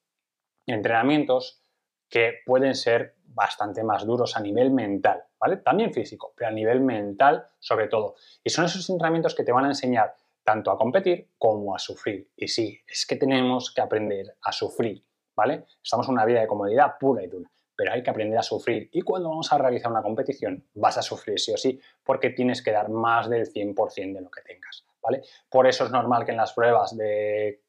entrenamientos 0.66 1.62
que 2.09 2.40
pueden 2.45 2.75
ser 2.75 3.14
bastante 3.25 3.85
más 3.85 4.04
duros 4.04 4.37
a 4.37 4.40
nivel 4.40 4.73
mental, 4.73 5.23
¿vale? 5.38 5.59
También 5.59 5.93
físico, 5.93 6.35
pero 6.37 6.49
a 6.49 6.52
nivel 6.52 6.81
mental 6.81 7.47
sobre 7.61 7.87
todo. 7.87 8.16
Y 8.43 8.50
son 8.50 8.64
esos 8.64 8.90
entrenamientos 8.90 9.37
que 9.37 9.45
te 9.45 9.52
van 9.52 9.66
a 9.66 9.69
enseñar 9.69 10.16
tanto 10.43 10.73
a 10.73 10.76
competir 10.76 11.31
como 11.38 11.75
a 11.75 11.78
sufrir. 11.78 12.33
Y 12.37 12.49
sí, 12.49 12.81
es 12.87 13.07
que 13.07 13.14
tenemos 13.14 13.73
que 13.73 13.81
aprender 13.81 14.37
a 14.43 14.50
sufrir, 14.50 15.04
¿vale? 15.37 15.66
Estamos 15.81 16.09
en 16.09 16.14
una 16.14 16.25
vida 16.25 16.40
de 16.40 16.49
comodidad 16.49 16.99
pura 16.99 17.23
y 17.23 17.28
dura, 17.28 17.49
pero 17.76 17.93
hay 17.93 18.02
que 18.02 18.11
aprender 18.11 18.38
a 18.40 18.43
sufrir. 18.43 18.90
Y 18.93 19.02
cuando 19.02 19.28
vamos 19.28 19.52
a 19.52 19.59
realizar 19.59 19.90
una 19.90 20.02
competición, 20.02 20.66
vas 20.75 20.99
a 20.99 21.02
sufrir 21.02 21.38
sí 21.38 21.52
o 21.52 21.57
sí, 21.57 21.81
porque 22.02 22.31
tienes 22.31 22.61
que 22.61 22.73
dar 22.73 22.88
más 22.88 23.31
del 23.31 23.47
100% 23.47 24.14
de 24.14 24.21
lo 24.21 24.31
que 24.33 24.43
tengas, 24.43 24.85
¿vale? 25.00 25.23
Por 25.49 25.69
eso 25.69 25.85
es 25.85 25.93
normal 25.93 26.25
que 26.25 26.33
en 26.33 26.38
las 26.38 26.52
pruebas 26.52 26.97
de 26.97 27.63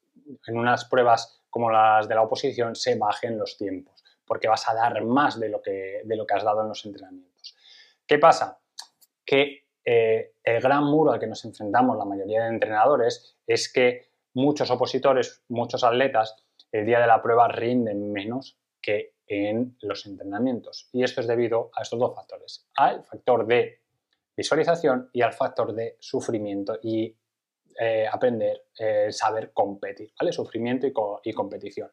en 0.46 0.58
unas 0.58 0.84
pruebas 0.86 1.42
como 1.50 1.70
las 1.70 2.08
de 2.08 2.14
la 2.14 2.22
oposición 2.22 2.74
se 2.74 2.96
bajen 2.96 3.38
los 3.38 3.56
tiempos 3.56 3.96
porque 4.26 4.48
vas 4.48 4.68
a 4.68 4.74
dar 4.74 5.02
más 5.04 5.38
de 5.38 5.48
lo 5.48 5.62
que, 5.62 6.02
de 6.04 6.16
lo 6.16 6.26
que 6.26 6.34
has 6.34 6.44
dado 6.44 6.62
en 6.62 6.68
los 6.68 6.84
entrenamientos. 6.84 7.56
¿Qué 8.06 8.18
pasa? 8.18 8.58
Que 9.24 9.66
eh, 9.84 10.32
el 10.42 10.60
gran 10.60 10.84
muro 10.84 11.12
al 11.12 11.20
que 11.20 11.26
nos 11.26 11.44
enfrentamos 11.44 11.96
la 11.96 12.04
mayoría 12.04 12.42
de 12.42 12.48
entrenadores 12.48 13.36
es 13.46 13.72
que 13.72 14.10
muchos 14.34 14.70
opositores, 14.70 15.42
muchos 15.48 15.84
atletas, 15.84 16.36
el 16.72 16.84
día 16.84 17.00
de 17.00 17.06
la 17.06 17.22
prueba 17.22 17.48
rinden 17.48 18.12
menos 18.12 18.58
que 18.82 19.14
en 19.26 19.76
los 19.80 20.06
entrenamientos. 20.06 20.88
Y 20.92 21.02
esto 21.02 21.20
es 21.20 21.26
debido 21.26 21.70
a 21.74 21.82
estos 21.82 21.98
dos 21.98 22.14
factores, 22.14 22.68
al 22.74 23.02
factor 23.04 23.46
de 23.46 23.80
visualización 24.36 25.08
y 25.12 25.22
al 25.22 25.32
factor 25.32 25.72
de 25.72 25.96
sufrimiento 26.00 26.78
y 26.82 27.16
eh, 27.78 28.06
aprender, 28.10 28.66
eh, 28.78 29.08
saber 29.10 29.52
competir, 29.52 30.12
¿vale? 30.18 30.32
Sufrimiento 30.32 30.86
y, 30.86 31.32
competición. 31.32 31.90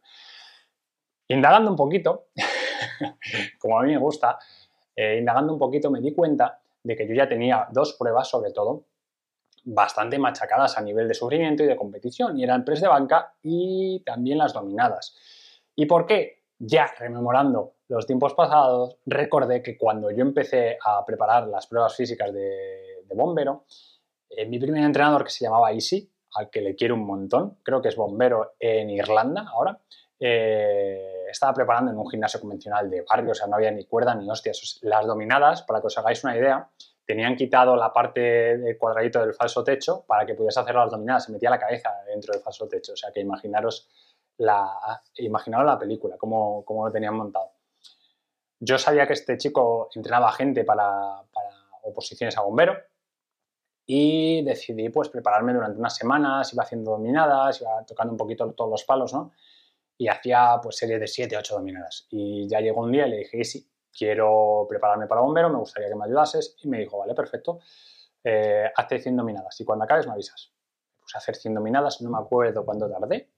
Indagando 1.28 1.72
un 1.72 1.78
poquito, 1.78 2.28
como 3.60 3.80
a 3.80 3.84
mí 3.84 3.92
me 3.92 3.98
gusta, 3.98 4.38
eh, 4.96 5.18
indagando 5.20 5.54
un 5.54 5.60
poquito 5.60 5.90
me 5.90 6.02
di 6.02 6.14
cuenta 6.14 6.60
de 6.84 6.96
que 6.96 7.08
yo 7.08 7.14
ya 7.14 7.28
tenía 7.28 7.68
dos 7.72 7.94
pruebas, 7.94 8.28
sobre 8.30 8.52
todo, 8.52 8.86
bastante 9.66 10.20
machacadas 10.20 10.78
a 10.78 10.82
nivel 10.82 11.08
de 11.08 11.14
sufrimiento 11.14 11.64
y 11.64 11.68
de 11.68 11.76
competición, 11.76 12.38
y 12.38 12.44
eran 12.44 12.66
press 12.66 12.82
de 12.82 12.88
banca 12.88 13.34
y 13.42 14.02
también 14.06 14.38
las 14.38 14.54
dominadas. 14.54 15.16
¿Y 15.76 15.86
por 15.86 16.06
qué? 16.06 16.44
Ya 16.60 16.88
rememorando 16.98 17.74
los 17.88 18.06
tiempos 18.06 18.34
pasados, 18.34 18.98
recordé 19.06 19.62
que 19.62 19.78
cuando 19.78 20.12
yo 20.12 20.22
empecé 20.22 20.78
a 20.84 21.06
preparar 21.06 21.48
las 21.48 21.68
pruebas 21.68 21.96
físicas 21.96 22.34
de, 22.34 23.04
bombero, 23.14 23.66
eh, 24.38 24.46
mi 24.46 24.60
primer 24.60 24.84
entrenador 24.84 25.24
que 25.24 25.30
se 25.30 25.46
llamaba 25.46 25.72
Easy, 25.72 26.10
al 26.36 26.50
que 26.50 26.62
le 26.62 26.76
quiero 26.76 26.96
un 26.96 27.06
montón, 27.06 27.60
creo 27.64 27.82
que 27.82 27.90
es 27.90 27.96
bombero 27.96 28.54
en 28.60 28.90
Irlanda 28.90 29.46
ahora, 29.50 29.80
eh, 30.20 31.26
estaba 31.30 31.54
preparando 31.54 31.92
en 31.92 31.98
un 31.98 32.10
gimnasio 32.10 32.40
convencional 32.40 32.90
de 32.90 33.04
barrio, 33.08 33.32
o 33.32 33.36
sea, 33.36 33.48
no 33.48 33.56
había 33.56 33.72
ni 33.72 33.86
cuerda 33.86 34.16
ni 34.16 34.30
hostias. 34.30 34.80
Las 34.82 35.06
dominadas, 35.06 35.64
para 35.64 35.82
que 35.82 35.88
os 35.88 35.98
hagáis 35.98 36.24
una 36.24 36.38
idea, 36.38 36.70
tenían 37.06 37.36
quitado 37.36 37.76
la 37.76 37.92
parte 37.92 38.58
del 38.58 38.78
cuadradito 38.78 39.20
del 39.20 39.34
falso 39.34 39.64
techo 39.64 40.06
para 40.08 40.26
que 40.26 40.36
pudiese 40.36 40.60
hacer 40.60 40.76
las 40.76 40.92
dominadas. 40.92 41.26
Se 41.26 41.32
metía 41.32 41.50
la 41.50 41.60
cabeza 41.60 41.92
dentro 42.08 42.34
del 42.34 42.42
falso 42.42 42.68
techo. 42.68 42.94
O 42.94 42.96
sea 42.96 43.12
que 43.12 43.20
imaginaros 43.20 43.90
la, 44.38 45.02
imaginaros 45.16 45.66
la 45.66 45.78
película, 45.78 46.18
cómo, 46.18 46.64
cómo 46.64 46.88
lo 46.88 46.92
tenían 46.92 47.16
montado. 47.16 47.52
Yo 48.60 48.78
sabía 48.78 49.06
que 49.06 49.14
este 49.14 49.38
chico 49.38 49.90
entrenaba 49.94 50.32
gente 50.32 50.64
para, 50.64 51.22
oposiciones 51.84 52.38
a 52.38 52.42
bombero 52.42 52.78
y 53.86 54.44
decidí 54.44 54.90
pues 54.90 55.10
prepararme 55.10 55.54
durante 55.54 55.78
unas 55.78 55.96
semanas, 55.96 56.54
iba 56.54 56.64
haciendo 56.64 56.92
dominadas, 56.92 57.62
iba 57.62 57.86
tocando 57.86 58.14
un 58.14 58.18
poquito 58.18 58.52
todos 58.54 58.70
los 58.70 58.84
palos, 58.84 59.14
¿no? 59.14 59.32
Y 59.98 60.08
hacía 60.08 60.60
pues 60.62 60.78
series 60.78 61.00
de 61.00 61.08
7, 61.08 61.38
8 61.38 61.56
dominadas. 61.56 62.08
Y 62.10 62.48
ya 62.48 62.60
llegó 62.60 62.82
un 62.82 62.92
día 62.92 63.08
y 63.08 63.12
le 63.12 63.18
dije, 63.18 63.44
sí, 63.44 63.70
quiero 63.92 64.66
prepararme 64.70 65.08
para 65.08 65.22
bombero, 65.22 65.50
me 65.50 65.58
gustaría 65.58 65.90
que 65.90 65.96
me 65.96 66.06
ayudases. 66.06 66.56
Y 66.64 66.68
me 66.68 66.80
dijo, 66.80 66.98
vale, 66.98 67.14
perfecto, 67.14 67.60
eh, 68.24 68.72
hazte 68.76 69.00
100 69.00 69.18
dominadas 69.18 69.60
y 69.60 69.66
cuando 69.66 69.86
acabes 69.86 70.08
me 70.08 70.14
avisas. 70.14 70.52
A 71.14 71.18
hacer 71.18 71.36
100 71.36 71.54
dominadas, 71.54 72.02
no 72.02 72.10
me 72.10 72.18
acuerdo 72.18 72.66
cuándo 72.66 72.90
tardé, 72.90 73.30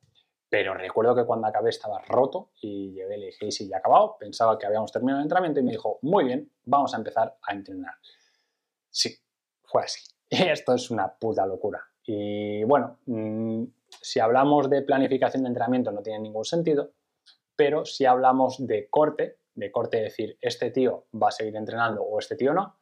pero 0.47 0.73
recuerdo 0.75 1.15
que 1.15 1.25
cuando 1.25 1.47
acabé 1.47 1.71
estaba 1.71 1.99
roto 2.07 2.51
y 2.61 2.93
llegué 2.93 3.17
le 3.17 3.25
dije, 3.25 3.51
sí, 3.51 3.67
ya 3.67 3.77
acabado, 3.77 4.15
pensaba 4.17 4.57
que 4.57 4.65
habíamos 4.65 4.91
terminado 4.91 5.19
el 5.19 5.25
entrenamiento 5.25 5.59
y 5.59 5.63
me 5.63 5.71
dijo, 5.71 5.99
muy 6.03 6.23
bien, 6.23 6.49
vamos 6.63 6.93
a 6.93 6.97
empezar 6.97 7.37
a 7.41 7.53
entrenar. 7.53 7.95
Sí, 8.89 9.17
fue 9.63 9.83
así. 9.83 10.14
Esto 10.29 10.73
es 10.73 10.89
una 10.91 11.13
puta 11.13 11.45
locura. 11.45 11.81
Y 12.03 12.63
bueno, 12.63 12.99
mm, 13.05 13.63
si 14.01 14.19
hablamos 14.19 14.69
de 14.69 14.81
planificación 14.81 15.43
de 15.43 15.49
entrenamiento 15.49 15.91
no 15.91 16.01
tiene 16.01 16.19
ningún 16.19 16.45
sentido, 16.45 16.91
pero 17.55 17.85
si 17.85 18.05
hablamos 18.05 18.65
de 18.65 18.89
corte, 18.89 19.37
de 19.53 19.71
corte 19.71 19.97
decir, 19.97 20.37
este 20.41 20.71
tío 20.71 21.05
va 21.21 21.29
a 21.29 21.31
seguir 21.31 21.55
entrenando 21.55 22.03
o 22.03 22.19
este 22.19 22.35
tío 22.35 22.53
no, 22.53 22.77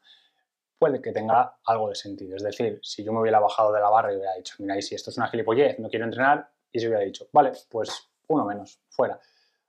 puede 0.80 1.02
que 1.02 1.12
tenga 1.12 1.58
algo 1.66 1.90
de 1.90 1.96
sentido. 1.96 2.36
Es 2.36 2.44
decir, 2.44 2.80
si 2.82 3.04
yo 3.04 3.14
me 3.14 3.22
hubiera 3.22 3.40
bajado 3.40 3.72
de 3.72 3.80
la 3.80 3.90
barra 3.90 4.12
y 4.12 4.18
hubiera 4.18 4.36
dicho, 4.36 4.56
mira, 4.60 4.78
y 4.78 4.82
si 4.82 4.96
esto 4.96 5.12
es 5.12 5.18
una 5.18 5.28
gilipollez, 5.28 5.80
no 5.80 5.90
quiero 5.90 6.06
entrenar, 6.06 6.50
y 6.72 6.80
se 6.80 6.88
hubiera 6.88 7.04
dicho, 7.04 7.28
vale, 7.32 7.52
pues 7.70 8.10
uno 8.28 8.46
menos, 8.46 8.82
fuera. 8.90 9.20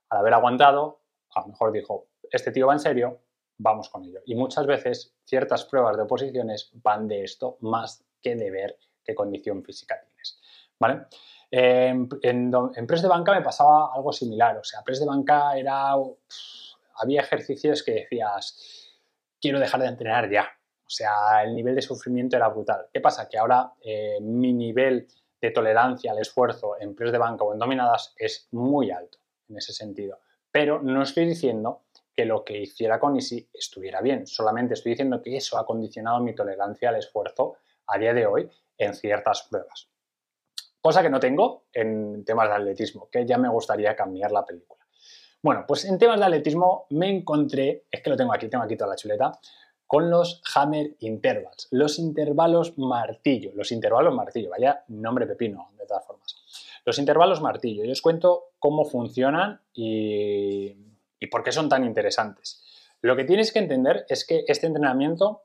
Al 0.09 0.19
haber 0.19 0.33
aguantado, 0.33 1.01
a 1.35 1.41
lo 1.41 1.47
mejor 1.47 1.71
dijo, 1.71 2.07
este 2.31 2.51
tío 2.51 2.67
va 2.67 2.73
en 2.73 2.79
serio, 2.79 3.21
vamos 3.57 3.89
con 3.89 4.03
ello. 4.03 4.19
Y 4.25 4.35
muchas 4.35 4.65
veces 4.65 5.13
ciertas 5.23 5.65
pruebas 5.65 5.95
de 5.97 6.03
oposiciones 6.03 6.71
van 6.73 7.07
de 7.07 7.23
esto 7.23 7.57
más 7.61 8.03
que 8.21 8.35
de 8.35 8.51
ver 8.51 8.77
qué 9.03 9.15
condición 9.15 9.63
física 9.63 9.99
tienes. 9.99 10.39
¿Vale? 10.79 11.05
En, 11.51 12.09
en, 12.21 12.87
press 12.87 13.01
de 13.01 13.07
banca 13.07 13.33
me 13.33 13.41
pasaba 13.41 13.93
algo 13.93 14.11
similar. 14.11 14.57
O 14.57 14.63
sea, 14.63 14.81
press 14.83 14.99
de 14.99 15.05
banca 15.05 15.57
era 15.57 15.93
había 16.97 17.21
ejercicios 17.21 17.83
que 17.83 17.91
decías, 17.91 18.91
quiero 19.39 19.59
dejar 19.59 19.81
de 19.81 19.87
entrenar 19.87 20.29
ya. 20.29 20.47
O 20.85 20.89
sea, 20.89 21.43
el 21.43 21.55
nivel 21.55 21.75
de 21.75 21.81
sufrimiento 21.81 22.35
era 22.35 22.49
brutal. 22.49 22.87
¿Qué 22.93 23.01
pasa? 23.01 23.27
Que 23.27 23.37
ahora 23.37 23.73
eh, 23.83 24.19
mi 24.21 24.53
nivel 24.53 25.07
de 25.41 25.51
tolerancia 25.51 26.11
al 26.11 26.19
esfuerzo 26.19 26.79
en 26.79 26.95
press 26.95 27.11
de 27.11 27.17
banca 27.17 27.43
o 27.43 27.53
en 27.53 27.59
dominadas 27.59 28.13
es 28.17 28.47
muy 28.51 28.91
alto 28.91 29.17
en 29.49 29.57
ese 29.57 29.73
sentido. 29.73 30.19
Pero 30.51 30.81
no 30.81 31.01
estoy 31.01 31.25
diciendo 31.25 31.84
que 32.15 32.25
lo 32.25 32.43
que 32.43 32.61
hiciera 32.61 32.99
con 32.99 33.15
Easy 33.15 33.47
estuviera 33.53 34.01
bien. 34.01 34.25
Solamente 34.25 34.73
estoy 34.73 34.91
diciendo 34.91 35.21
que 35.21 35.35
eso 35.35 35.57
ha 35.57 35.65
condicionado 35.65 36.19
mi 36.21 36.33
tolerancia 36.33 36.89
al 36.89 36.95
esfuerzo 36.95 37.57
a 37.87 37.97
día 37.97 38.13
de 38.13 38.25
hoy 38.25 38.49
en 38.77 38.93
ciertas 38.93 39.47
pruebas. 39.49 39.89
Cosa 40.79 41.01
que 41.01 41.09
no 41.09 41.19
tengo 41.19 41.65
en 41.73 42.23
temas 42.23 42.47
de 42.47 42.55
atletismo, 42.55 43.09
que 43.09 43.25
ya 43.25 43.37
me 43.37 43.49
gustaría 43.49 43.95
cambiar 43.95 44.31
la 44.31 44.45
película. 44.45 44.85
Bueno, 45.41 45.65
pues 45.67 45.85
en 45.85 45.97
temas 45.97 46.19
de 46.19 46.25
atletismo 46.25 46.87
me 46.91 47.09
encontré, 47.09 47.85
es 47.91 48.01
que 48.01 48.09
lo 48.09 48.15
tengo 48.15 48.33
aquí, 48.33 48.47
tengo 48.47 48.63
aquí 48.63 48.77
toda 48.77 48.91
la 48.91 48.95
chuleta, 48.95 49.31
con 49.87 50.09
los 50.09 50.41
Hammer 50.55 50.95
Intervals, 50.99 51.67
los 51.71 51.99
intervalos 51.99 52.77
martillo, 52.77 53.51
los 53.53 53.71
intervalos 53.71 54.13
martillo, 54.13 54.49
vaya 54.49 54.83
nombre 54.87 55.27
pepino, 55.27 55.69
de 55.77 55.85
todas 55.85 56.05
formas. 56.05 56.35
Los 56.85 56.97
intervalos 56.97 57.41
martillo, 57.41 57.83
yo 57.83 57.91
os 57.91 58.01
cuento 58.01 58.53
cómo 58.59 58.85
funcionan 58.85 59.61
y, 59.73 60.75
por 61.29 61.43
qué 61.43 61.51
son 61.51 61.69
tan 61.69 61.83
interesantes. 61.83 62.63
Lo 63.01 63.15
que 63.15 63.23
tienes 63.23 63.51
que 63.51 63.59
entender 63.59 64.05
es 64.09 64.25
que 64.25 64.43
este 64.47 64.67
entrenamiento 64.67 65.43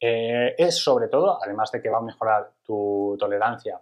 eh, 0.00 0.54
es 0.58 0.76
sobre 0.76 1.08
todo, 1.08 1.38
además 1.42 1.70
de 1.72 1.80
que 1.80 1.88
va 1.88 1.98
a 1.98 2.02
mejorar 2.02 2.52
tu 2.62 3.16
tolerancia, 3.18 3.80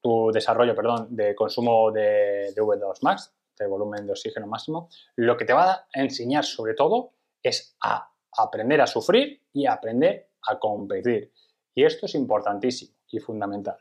tu 0.00 0.30
desarrollo, 0.32 0.74
perdón, 0.74 1.08
de 1.10 1.34
consumo 1.34 1.90
de, 1.92 2.52
de 2.54 2.62
V2 2.62 2.98
Max, 3.02 3.34
de 3.58 3.66
volumen 3.66 4.06
de 4.06 4.12
oxígeno 4.12 4.46
máximo, 4.46 4.88
lo 5.16 5.36
que 5.36 5.44
te 5.44 5.52
va 5.52 5.70
a 5.72 5.86
enseñar 5.92 6.44
sobre 6.44 6.74
todo 6.74 7.12
es 7.42 7.76
a 7.82 8.10
aprender 8.36 8.80
a 8.80 8.86
sufrir 8.86 9.42
y 9.52 9.66
a 9.66 9.74
aprender 9.74 10.30
a 10.48 10.58
competir. 10.58 11.32
Y 11.74 11.84
esto 11.84 12.06
es 12.06 12.14
importantísimo 12.14 12.94
y 13.10 13.20
fundamental. 13.20 13.76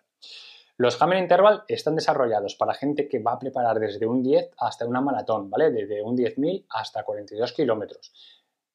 Los 0.82 1.00
Hammer 1.00 1.20
Interval 1.20 1.64
están 1.68 1.94
desarrollados 1.94 2.56
para 2.56 2.74
gente 2.74 3.08
que 3.08 3.20
va 3.20 3.34
a 3.34 3.38
preparar 3.38 3.80
desde 3.80 4.08
un 4.08 4.24
10 4.24 4.50
hasta 4.58 4.88
una 4.88 5.00
maratón, 5.00 5.48
¿vale? 5.48 5.70
Desde 5.70 6.02
un 6.02 6.18
10.000 6.18 6.66
hasta 6.72 7.04
42 7.04 7.54
kilómetros. 7.54 8.12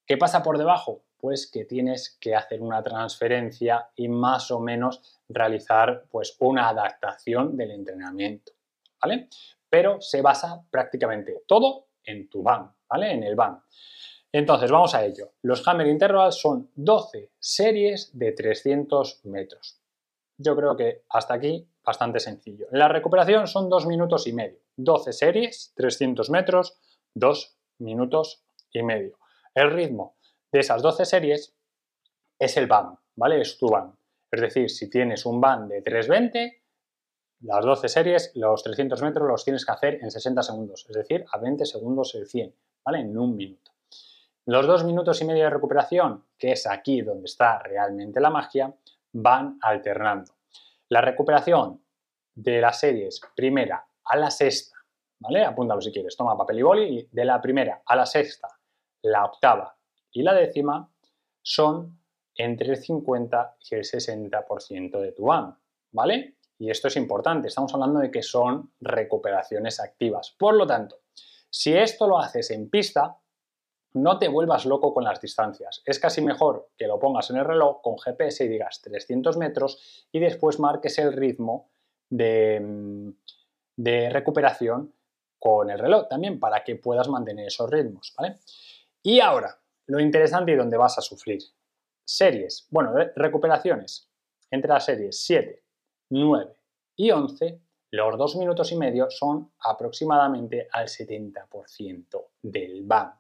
¿Qué 0.07 0.17
pasa 0.17 0.41
por 0.41 0.57
debajo? 0.57 1.03
Pues 1.17 1.51
que 1.51 1.65
tienes 1.65 2.17
que 2.21 2.37
hacer 2.37 2.63
una 2.63 2.81
transferencia 2.81 3.89
y 3.97 4.07
más 4.07 4.53
o 4.53 4.61
menos 4.61 5.21
realizar 5.29 6.05
pues 6.09 6.37
una 6.39 6.69
adaptación 6.69 7.57
del 7.57 7.73
entrenamiento, 7.73 8.53
¿vale? 9.03 9.29
pero 9.69 10.01
se 10.01 10.23
basa 10.23 10.65
prácticamente 10.71 11.43
todo 11.49 11.89
en 12.05 12.29
tu 12.29 12.41
BAM, 12.41 12.73
¿vale? 12.89 13.15
En 13.15 13.25
el 13.25 13.35
BAM. 13.35 13.61
Entonces, 14.31 14.71
vamos 14.71 14.95
a 14.95 15.05
ello. 15.05 15.33
Los 15.43 15.67
Hammer 15.67 15.89
Intervals 15.89 16.37
son 16.37 16.71
12 16.77 17.33
series 17.37 18.17
de 18.17 18.31
300 18.31 19.25
metros. 19.25 19.81
Yo 20.39 20.55
creo 20.55 20.77
que 20.77 21.03
hasta 21.09 21.35
aquí 21.35 21.69
bastante 21.87 22.19
sencillo. 22.19 22.67
La 22.73 22.89
recuperación 22.89 23.47
son 23.47 23.71
2 23.71 23.87
minutos 23.87 24.27
y 24.27 24.33
medio. 24.33 24.59
12 24.77 25.13
series, 25.13 25.73
300 25.77 26.29
metros, 26.31 26.79
2 27.15 27.57
minutos 27.79 28.45
y 28.73 28.83
medio. 28.83 29.19
El 29.55 29.71
ritmo 29.71 30.17
de 30.53 30.61
esas 30.61 30.83
12 30.83 31.05
series 31.05 31.57
es 32.39 32.57
el 32.57 32.67
BAM, 32.67 32.97
¿vale? 33.15 33.41
Es 33.41 33.57
tu 33.57 33.69
BAM. 33.69 33.97
Es 34.31 34.41
decir, 34.41 34.69
si 34.69 34.91
tienes 34.91 35.25
un 35.25 35.41
BAM 35.41 35.69
de 35.69 35.81
320, 35.81 36.63
las 37.41 37.65
12 37.65 37.89
series, 37.89 38.33
los 38.35 38.63
300 38.63 39.01
metros 39.03 39.29
los 39.29 39.45
tienes 39.45 39.65
que 39.65 39.73
hacer 39.73 39.99
en 40.03 40.11
60 40.11 40.43
segundos, 40.43 40.87
es 40.89 40.97
decir, 40.97 41.25
a 41.31 41.39
20 41.39 41.65
segundos 41.65 42.15
el 42.15 42.27
100, 42.27 42.55
¿vale? 42.85 43.01
En 43.01 43.17
un 43.17 43.37
minuto. 43.37 43.73
Los 44.47 44.67
dos 44.67 44.85
minutos 44.85 45.21
y 45.21 45.25
medio 45.25 45.45
de 45.45 45.51
recuperación, 45.51 46.25
que 46.39 46.53
es 46.53 46.67
aquí 46.67 47.03
donde 47.03 47.25
está 47.27 47.59
realmente 47.59 48.21
la 48.21 48.31
magia, 48.31 48.75
van 49.13 49.59
alternando. 49.61 50.36
La 50.89 51.01
recuperación 51.01 51.85
de 52.35 52.61
las 52.61 52.81
series 52.81 53.21
primera 53.35 53.87
a 54.05 54.17
la 54.17 54.31
sexta, 54.31 54.77
¿vale? 55.19 55.45
Apúntalo 55.45 55.81
si 55.81 55.91
quieres, 55.91 56.17
toma 56.17 56.37
papel 56.37 56.59
y 56.59 56.63
boli, 56.63 56.99
y 56.99 57.09
de 57.11 57.25
la 57.25 57.41
primera 57.41 57.83
a 57.85 57.97
la 57.97 58.07
sexta, 58.07 58.49
la 59.03 59.25
octava 59.25 59.77
y 60.13 60.23
la 60.23 60.35
décima 60.35 60.91
son 61.43 62.01
entre 62.35 62.71
el 62.71 62.77
50 62.77 63.57
y 63.71 63.75
el 63.75 63.83
60% 63.83 65.01
de 65.01 65.13
tu 65.13 65.25
BAM, 65.25 65.59
¿vale? 65.93 66.37
Y 66.59 66.71
esto 66.71 66.89
es 66.89 66.97
importante, 66.97 67.49
estamos 67.49 67.73
hablando 67.75 68.01
de 68.01 68.11
que 68.11 68.23
son 68.23 68.73
recuperaciones 68.81 69.81
activas. 69.81 70.35
Por 70.39 70.55
lo 70.55 70.67
tanto, 70.67 71.01
si 71.51 71.77
esto 71.77 72.07
lo 72.07 72.19
haces 72.19 72.51
en 72.51 72.71
pista, 72.71 73.19
no 73.97 74.19
te 74.19 74.29
vuelvas 74.29 74.67
loco 74.67 74.93
con 74.93 75.05
las 75.05 75.21
distancias. 75.21 75.83
Es 75.87 75.99
casi 75.99 76.21
mejor 76.21 76.71
que 76.77 76.87
lo 76.87 76.99
pongas 76.99 77.31
en 77.31 77.37
el 77.37 77.45
reloj 77.45 77.81
con 77.81 77.97
GPS 77.99 78.45
y 78.45 78.49
digas 78.49 78.83
300 78.83 79.37
metros 79.39 80.07
y 80.13 80.21
después 80.21 80.61
marques 80.61 80.99
el 80.99 81.15
ritmo 81.15 81.71
de, 82.11 83.15
de 83.77 84.11
recuperación 84.11 84.95
con 85.39 85.71
el 85.71 85.79
reloj 85.79 86.09
también 86.09 86.39
para 86.39 86.63
que 86.63 86.77
puedas 86.77 87.09
mantener 87.09 87.47
esos 87.47 87.71
ritmos. 87.71 88.15
¿vale? 88.19 88.37
Y 89.03 89.21
ahora, 89.21 89.59
lo 89.87 89.99
interesante 89.99 90.53
y 90.53 90.57
donde 90.57 90.77
vas 90.77 90.99
a 90.99 91.03
sufrir. 91.03 91.41
Series. 92.05 92.69
Bueno, 92.71 92.93
recuperaciones. 93.17 94.11
Entre 94.51 94.71
las 94.71 94.85
series 94.85 95.19
7, 95.25 95.65
9 96.11 96.55
y 96.97 97.11
11, 97.11 97.61
los 97.93 98.19
dos 98.19 98.37
minutos 98.37 98.71
y 98.73 98.77
medio 98.77 99.11
son 99.11 99.53
aproximadamente 99.61 100.69
al 100.71 100.87
70% 100.87 102.27
del 102.43 102.83
BAM. 102.85 103.13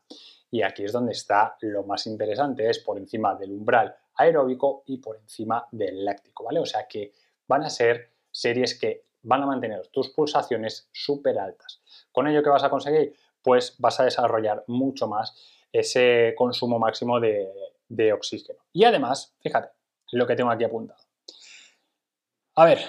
Y 0.51 0.63
aquí 0.63 0.85
es 0.85 0.93
donde 0.93 1.13
está 1.13 1.57
lo 1.61 1.83
más 1.85 2.07
interesante, 2.07 2.69
es 2.69 2.79
por 2.79 2.99
encima 2.99 3.35
del 3.35 3.53
umbral 3.53 3.95
aeróbico 4.15 4.83
y 4.87 4.99
por 4.99 5.17
encima 5.17 5.67
del 5.71 6.05
láctico, 6.05 6.45
¿vale? 6.45 6.61
O 6.61 6.67
sea 6.67 6.87
que 6.89 7.13
van 7.47 7.65
a 7.65 7.71
ser 7.71 8.13
series 8.31 8.79
que 8.79 9.07
van 9.23 9.43
a 9.43 9.47
mantener 9.47 9.89
tus 9.89 10.11
pulsaciones 10.11 10.89
súper 10.93 11.39
altas. 11.39 11.83
¿Con 12.13 12.29
ello 12.29 12.43
qué 12.43 12.51
vas 12.51 12.65
a 12.65 12.71
conseguir? 12.71 13.15
Pues 13.43 13.77
vas 13.79 13.99
a 14.01 14.05
desarrollar 14.05 14.65
mucho 14.69 15.09
más 15.09 15.37
ese 15.73 16.35
consumo 16.37 16.79
máximo 16.79 17.21
de, 17.21 17.53
de 17.89 18.13
oxígeno. 18.13 18.61
Y 18.73 18.85
además, 18.85 19.35
fíjate 19.41 19.71
lo 20.13 20.27
que 20.27 20.37
tengo 20.37 20.51
aquí 20.51 20.65
apuntado. 20.65 21.01
A 22.55 22.65
ver, 22.65 22.81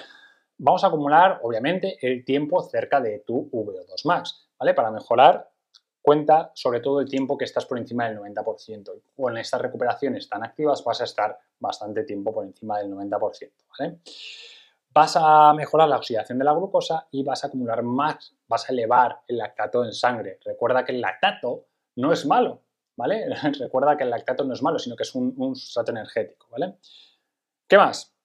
vamos 0.56 0.84
a 0.84 0.86
acumular, 0.86 1.40
obviamente, 1.42 1.98
el 2.00 2.24
tiempo 2.24 2.62
cerca 2.62 3.00
de 3.00 3.20
tu 3.20 3.50
VO2 3.50 4.04
max, 4.04 4.48
¿vale? 4.58 4.74
Para 4.74 4.90
mejorar, 4.90 5.50
cuenta 6.08 6.50
sobre 6.54 6.80
todo 6.80 7.02
el 7.02 7.08
tiempo 7.10 7.36
que 7.36 7.44
estás 7.44 7.66
por 7.66 7.76
encima 7.76 8.08
del 8.08 8.18
90%. 8.18 8.96
Y 8.96 9.02
con 9.14 9.36
estas 9.36 9.60
recuperaciones 9.60 10.26
tan 10.26 10.42
activas 10.42 10.82
vas 10.82 11.02
a 11.02 11.04
estar 11.04 11.38
bastante 11.58 12.02
tiempo 12.04 12.32
por 12.32 12.46
encima 12.46 12.78
del 12.78 12.90
90%, 12.90 13.50
¿vale? 13.78 13.98
Vas 14.88 15.18
a 15.20 15.52
mejorar 15.52 15.86
la 15.86 15.98
oxidación 15.98 16.38
de 16.38 16.46
la 16.46 16.54
glucosa 16.54 17.06
y 17.10 17.22
vas 17.22 17.44
a 17.44 17.48
acumular 17.48 17.82
más, 17.82 18.34
vas 18.46 18.70
a 18.70 18.72
elevar 18.72 19.20
el 19.28 19.36
lactato 19.36 19.84
en 19.84 19.92
sangre. 19.92 20.38
Recuerda 20.46 20.82
que 20.82 20.92
el 20.92 21.02
lactato 21.02 21.66
no 21.96 22.10
es 22.10 22.24
malo, 22.24 22.62
¿vale? 22.96 23.26
Recuerda 23.60 23.98
que 23.98 24.04
el 24.04 24.10
lactato 24.10 24.44
no 24.44 24.54
es 24.54 24.62
malo, 24.62 24.78
sino 24.78 24.96
que 24.96 25.02
es 25.02 25.14
un, 25.14 25.34
un 25.36 25.56
sustrato 25.56 25.90
energético, 25.90 26.48
¿vale? 26.50 26.76
¿Qué 27.68 27.76
más? 27.76 28.17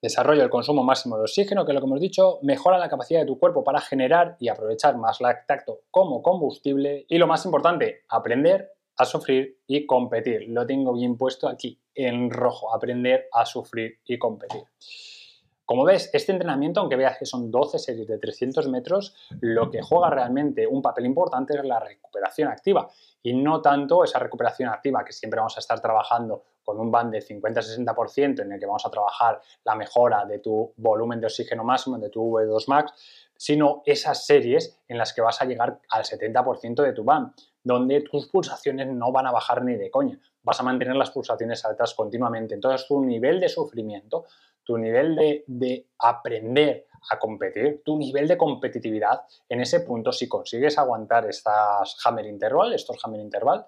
Desarrolla 0.00 0.44
el 0.44 0.50
consumo 0.50 0.84
máximo 0.84 1.16
de 1.16 1.24
oxígeno, 1.24 1.64
que 1.64 1.72
es 1.72 1.74
lo 1.74 1.80
que 1.80 1.86
hemos 1.86 2.00
dicho, 2.00 2.38
mejora 2.42 2.78
la 2.78 2.88
capacidad 2.88 3.20
de 3.20 3.26
tu 3.26 3.38
cuerpo 3.38 3.64
para 3.64 3.80
generar 3.80 4.36
y 4.38 4.48
aprovechar 4.48 4.96
más 4.96 5.20
lactato 5.20 5.80
como 5.90 6.22
combustible 6.22 7.04
y 7.08 7.18
lo 7.18 7.26
más 7.26 7.44
importante, 7.44 8.04
aprender 8.08 8.70
a 8.96 9.04
sufrir 9.04 9.58
y 9.66 9.86
competir. 9.86 10.48
Lo 10.48 10.66
tengo 10.66 10.92
bien 10.92 11.16
puesto 11.16 11.48
aquí 11.48 11.80
en 11.94 12.30
rojo, 12.30 12.74
aprender 12.74 13.28
a 13.32 13.44
sufrir 13.44 13.98
y 14.04 14.18
competir. 14.18 14.62
Como 15.68 15.84
ves, 15.84 16.08
este 16.14 16.32
entrenamiento, 16.32 16.80
aunque 16.80 16.96
veas 16.96 17.18
que 17.18 17.26
son 17.26 17.50
12 17.50 17.78
series 17.78 18.08
de 18.08 18.16
300 18.16 18.66
metros, 18.68 19.14
lo 19.42 19.70
que 19.70 19.82
juega 19.82 20.08
realmente 20.08 20.66
un 20.66 20.80
papel 20.80 21.04
importante 21.04 21.54
es 21.54 21.62
la 21.62 21.78
recuperación 21.78 22.48
activa 22.48 22.88
y 23.22 23.34
no 23.34 23.60
tanto 23.60 24.02
esa 24.02 24.18
recuperación 24.18 24.70
activa 24.70 25.04
que 25.04 25.12
siempre 25.12 25.36
vamos 25.36 25.58
a 25.58 25.60
estar 25.60 25.78
trabajando 25.78 26.42
con 26.64 26.80
un 26.80 26.90
band 26.90 27.12
de 27.12 27.18
50-60% 27.20 28.40
en 28.40 28.52
el 28.52 28.58
que 28.58 28.64
vamos 28.64 28.86
a 28.86 28.90
trabajar 28.90 29.42
la 29.64 29.74
mejora 29.74 30.24
de 30.24 30.38
tu 30.38 30.72
volumen 30.78 31.20
de 31.20 31.26
oxígeno 31.26 31.64
máximo, 31.64 31.98
de 31.98 32.08
tu 32.08 32.22
V2 32.22 32.64
max, 32.68 32.94
sino 33.36 33.82
esas 33.84 34.24
series 34.24 34.80
en 34.88 34.96
las 34.96 35.12
que 35.12 35.20
vas 35.20 35.42
a 35.42 35.44
llegar 35.44 35.80
al 35.90 36.02
70% 36.02 36.82
de 36.82 36.94
tu 36.94 37.04
band, 37.04 37.34
donde 37.62 38.00
tus 38.00 38.26
pulsaciones 38.28 38.86
no 38.88 39.12
van 39.12 39.26
a 39.26 39.32
bajar 39.32 39.62
ni 39.62 39.76
de 39.76 39.90
coña, 39.90 40.18
vas 40.42 40.60
a 40.60 40.62
mantener 40.62 40.96
las 40.96 41.10
pulsaciones 41.10 41.62
altas 41.66 41.92
continuamente. 41.92 42.54
Entonces 42.54 42.88
tu 42.88 43.04
nivel 43.04 43.38
de 43.38 43.50
sufrimiento, 43.50 44.24
tu 44.68 44.76
nivel 44.76 45.16
de, 45.16 45.44
de 45.46 45.88
aprender 45.98 46.88
a 47.10 47.18
competir, 47.18 47.80
tu 47.82 47.96
nivel 47.96 48.28
de 48.28 48.36
competitividad 48.36 49.22
en 49.48 49.62
ese 49.62 49.80
punto, 49.80 50.12
si 50.12 50.28
consigues 50.28 50.76
aguantar 50.76 51.24
estas 51.26 51.96
hammer 52.04 52.26
interval, 52.26 52.74
estos 52.74 53.02
hammer 53.02 53.20
interval, 53.20 53.66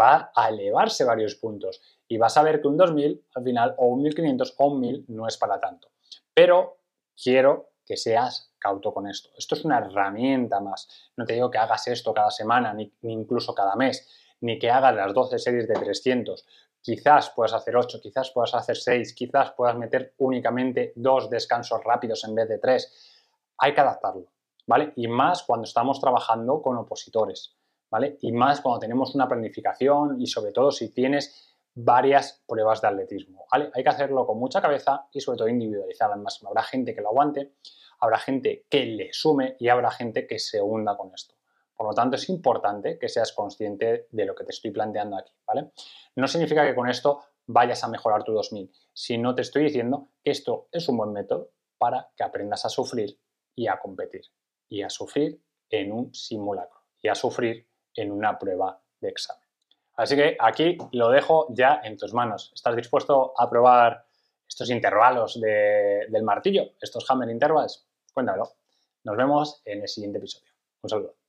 va 0.00 0.32
a 0.34 0.48
elevarse 0.48 1.04
varios 1.04 1.34
puntos 1.34 1.82
y 2.08 2.16
vas 2.16 2.34
a 2.38 2.42
ver 2.42 2.62
que 2.62 2.68
un 2.68 2.78
2000 2.78 3.26
al 3.34 3.44
final 3.44 3.74
o 3.76 3.88
un 3.88 4.00
1500 4.04 4.54
o 4.56 4.66
un 4.68 4.80
1000 4.80 5.04
no 5.08 5.28
es 5.28 5.36
para 5.36 5.60
tanto. 5.60 5.88
Pero 6.32 6.78
quiero 7.14 7.72
que 7.84 7.98
seas 7.98 8.54
cauto 8.58 8.94
con 8.94 9.06
esto. 9.06 9.28
Esto 9.36 9.54
es 9.54 9.66
una 9.66 9.80
herramienta 9.80 10.60
más. 10.60 10.88
No 11.14 11.26
te 11.26 11.34
digo 11.34 11.50
que 11.50 11.58
hagas 11.58 11.88
esto 11.88 12.14
cada 12.14 12.30
semana 12.30 12.72
ni, 12.72 12.90
incluso 13.02 13.54
cada 13.54 13.76
mes, 13.76 14.08
ni 14.40 14.58
que 14.58 14.70
hagas 14.70 14.94
las 14.94 15.12
12 15.12 15.38
series 15.38 15.68
de 15.68 15.74
300. 15.74 16.46
Quizás 16.82 17.30
puedas 17.30 17.54
hacer 17.54 17.76
8, 17.76 18.00
quizás 18.02 18.32
puedas 18.32 18.54
hacer 18.54 18.76
6, 18.76 19.14
quizás 19.14 19.52
puedas 19.52 19.76
meter 19.76 20.14
únicamente 20.18 20.92
dos 20.96 21.30
descansos 21.30 21.82
rápidos 21.84 22.24
en 22.24 22.34
vez 22.34 22.48
de 22.48 22.58
tres. 22.58 22.92
Hay 23.58 23.72
que 23.72 23.80
adaptarlo, 23.80 24.32
¿vale? 24.66 24.92
Y 24.96 25.06
más 25.06 25.44
cuando 25.44 25.64
estamos 25.64 26.00
trabajando 26.00 26.60
con 26.60 26.76
opositores, 26.76 27.56
¿vale? 27.88 28.18
Y 28.20 28.32
más 28.32 28.60
cuando 28.60 28.80
tenemos 28.80 29.14
una 29.14 29.28
planificación 29.28 30.20
y 30.20 30.26
sobre 30.26 30.50
todo 30.50 30.72
si 30.72 30.92
tienes 30.92 31.56
varias 31.74 32.42
pruebas 32.46 32.82
de 32.82 32.88
atletismo. 32.88 33.46
Hay 33.50 33.82
que 33.82 33.88
hacerlo 33.88 34.26
con 34.26 34.38
mucha 34.38 34.60
cabeza 34.60 35.06
y 35.12 35.20
sobre 35.20 35.38
todo 35.38 35.48
individualizar 35.48 36.10
al 36.10 36.20
máximo. 36.20 36.50
Habrá 36.50 36.64
gente 36.64 36.94
que 36.94 37.00
lo 37.00 37.10
aguante, 37.10 37.52
habrá 38.00 38.18
gente 38.18 38.66
que 38.68 38.84
le 38.84 39.12
sume 39.12 39.56
y 39.60 39.68
habrá 39.68 39.90
gente 39.90 40.26
que 40.26 40.38
se 40.38 40.60
hunda 40.60 40.96
con 40.96 41.12
esto. 41.14 41.34
Por 41.76 41.86
lo 41.86 41.94
tanto, 41.94 42.16
es 42.16 42.28
importante 42.28 42.98
que 42.98 43.08
seas 43.08 43.32
consciente 43.32 44.06
de 44.10 44.24
lo 44.24 44.34
que 44.34 44.44
te 44.44 44.50
estoy 44.50 44.70
planteando 44.70 45.16
aquí, 45.16 45.32
¿vale? 45.46 45.72
No 46.16 46.28
significa 46.28 46.64
que 46.66 46.74
con 46.74 46.88
esto 46.88 47.22
vayas 47.46 47.82
a 47.82 47.88
mejorar 47.88 48.24
tu 48.24 48.32
2000, 48.32 48.70
sino 48.92 49.34
te 49.34 49.42
estoy 49.42 49.64
diciendo 49.64 50.08
que 50.22 50.30
esto 50.30 50.68
es 50.70 50.88
un 50.88 50.96
buen 50.96 51.12
método 51.12 51.50
para 51.78 52.10
que 52.16 52.22
aprendas 52.22 52.64
a 52.64 52.68
sufrir 52.68 53.18
y 53.54 53.66
a 53.66 53.78
competir. 53.78 54.22
Y 54.68 54.82
a 54.82 54.90
sufrir 54.90 55.42
en 55.68 55.92
un 55.92 56.14
simulacro 56.14 56.80
y 57.02 57.08
a 57.08 57.14
sufrir 57.14 57.66
en 57.94 58.12
una 58.12 58.38
prueba 58.38 58.80
de 59.00 59.08
examen. 59.08 59.42
Así 59.96 60.16
que 60.16 60.36
aquí 60.38 60.78
lo 60.92 61.10
dejo 61.10 61.46
ya 61.50 61.80
en 61.84 61.96
tus 61.96 62.14
manos. 62.14 62.52
¿Estás 62.54 62.76
dispuesto 62.76 63.34
a 63.36 63.50
probar 63.50 64.06
estos 64.48 64.70
intervalos 64.70 65.38
del 65.40 66.22
martillo, 66.22 66.72
estos 66.80 67.10
hammer 67.10 67.28
intervals? 67.30 67.86
Cuéntamelo. 68.12 68.52
Nos 69.04 69.16
vemos 69.16 69.62
en 69.64 69.82
el 69.82 69.88
siguiente 69.88 70.18
episodio. 70.18 70.52
Un 70.82 70.88
saludo. 70.88 71.21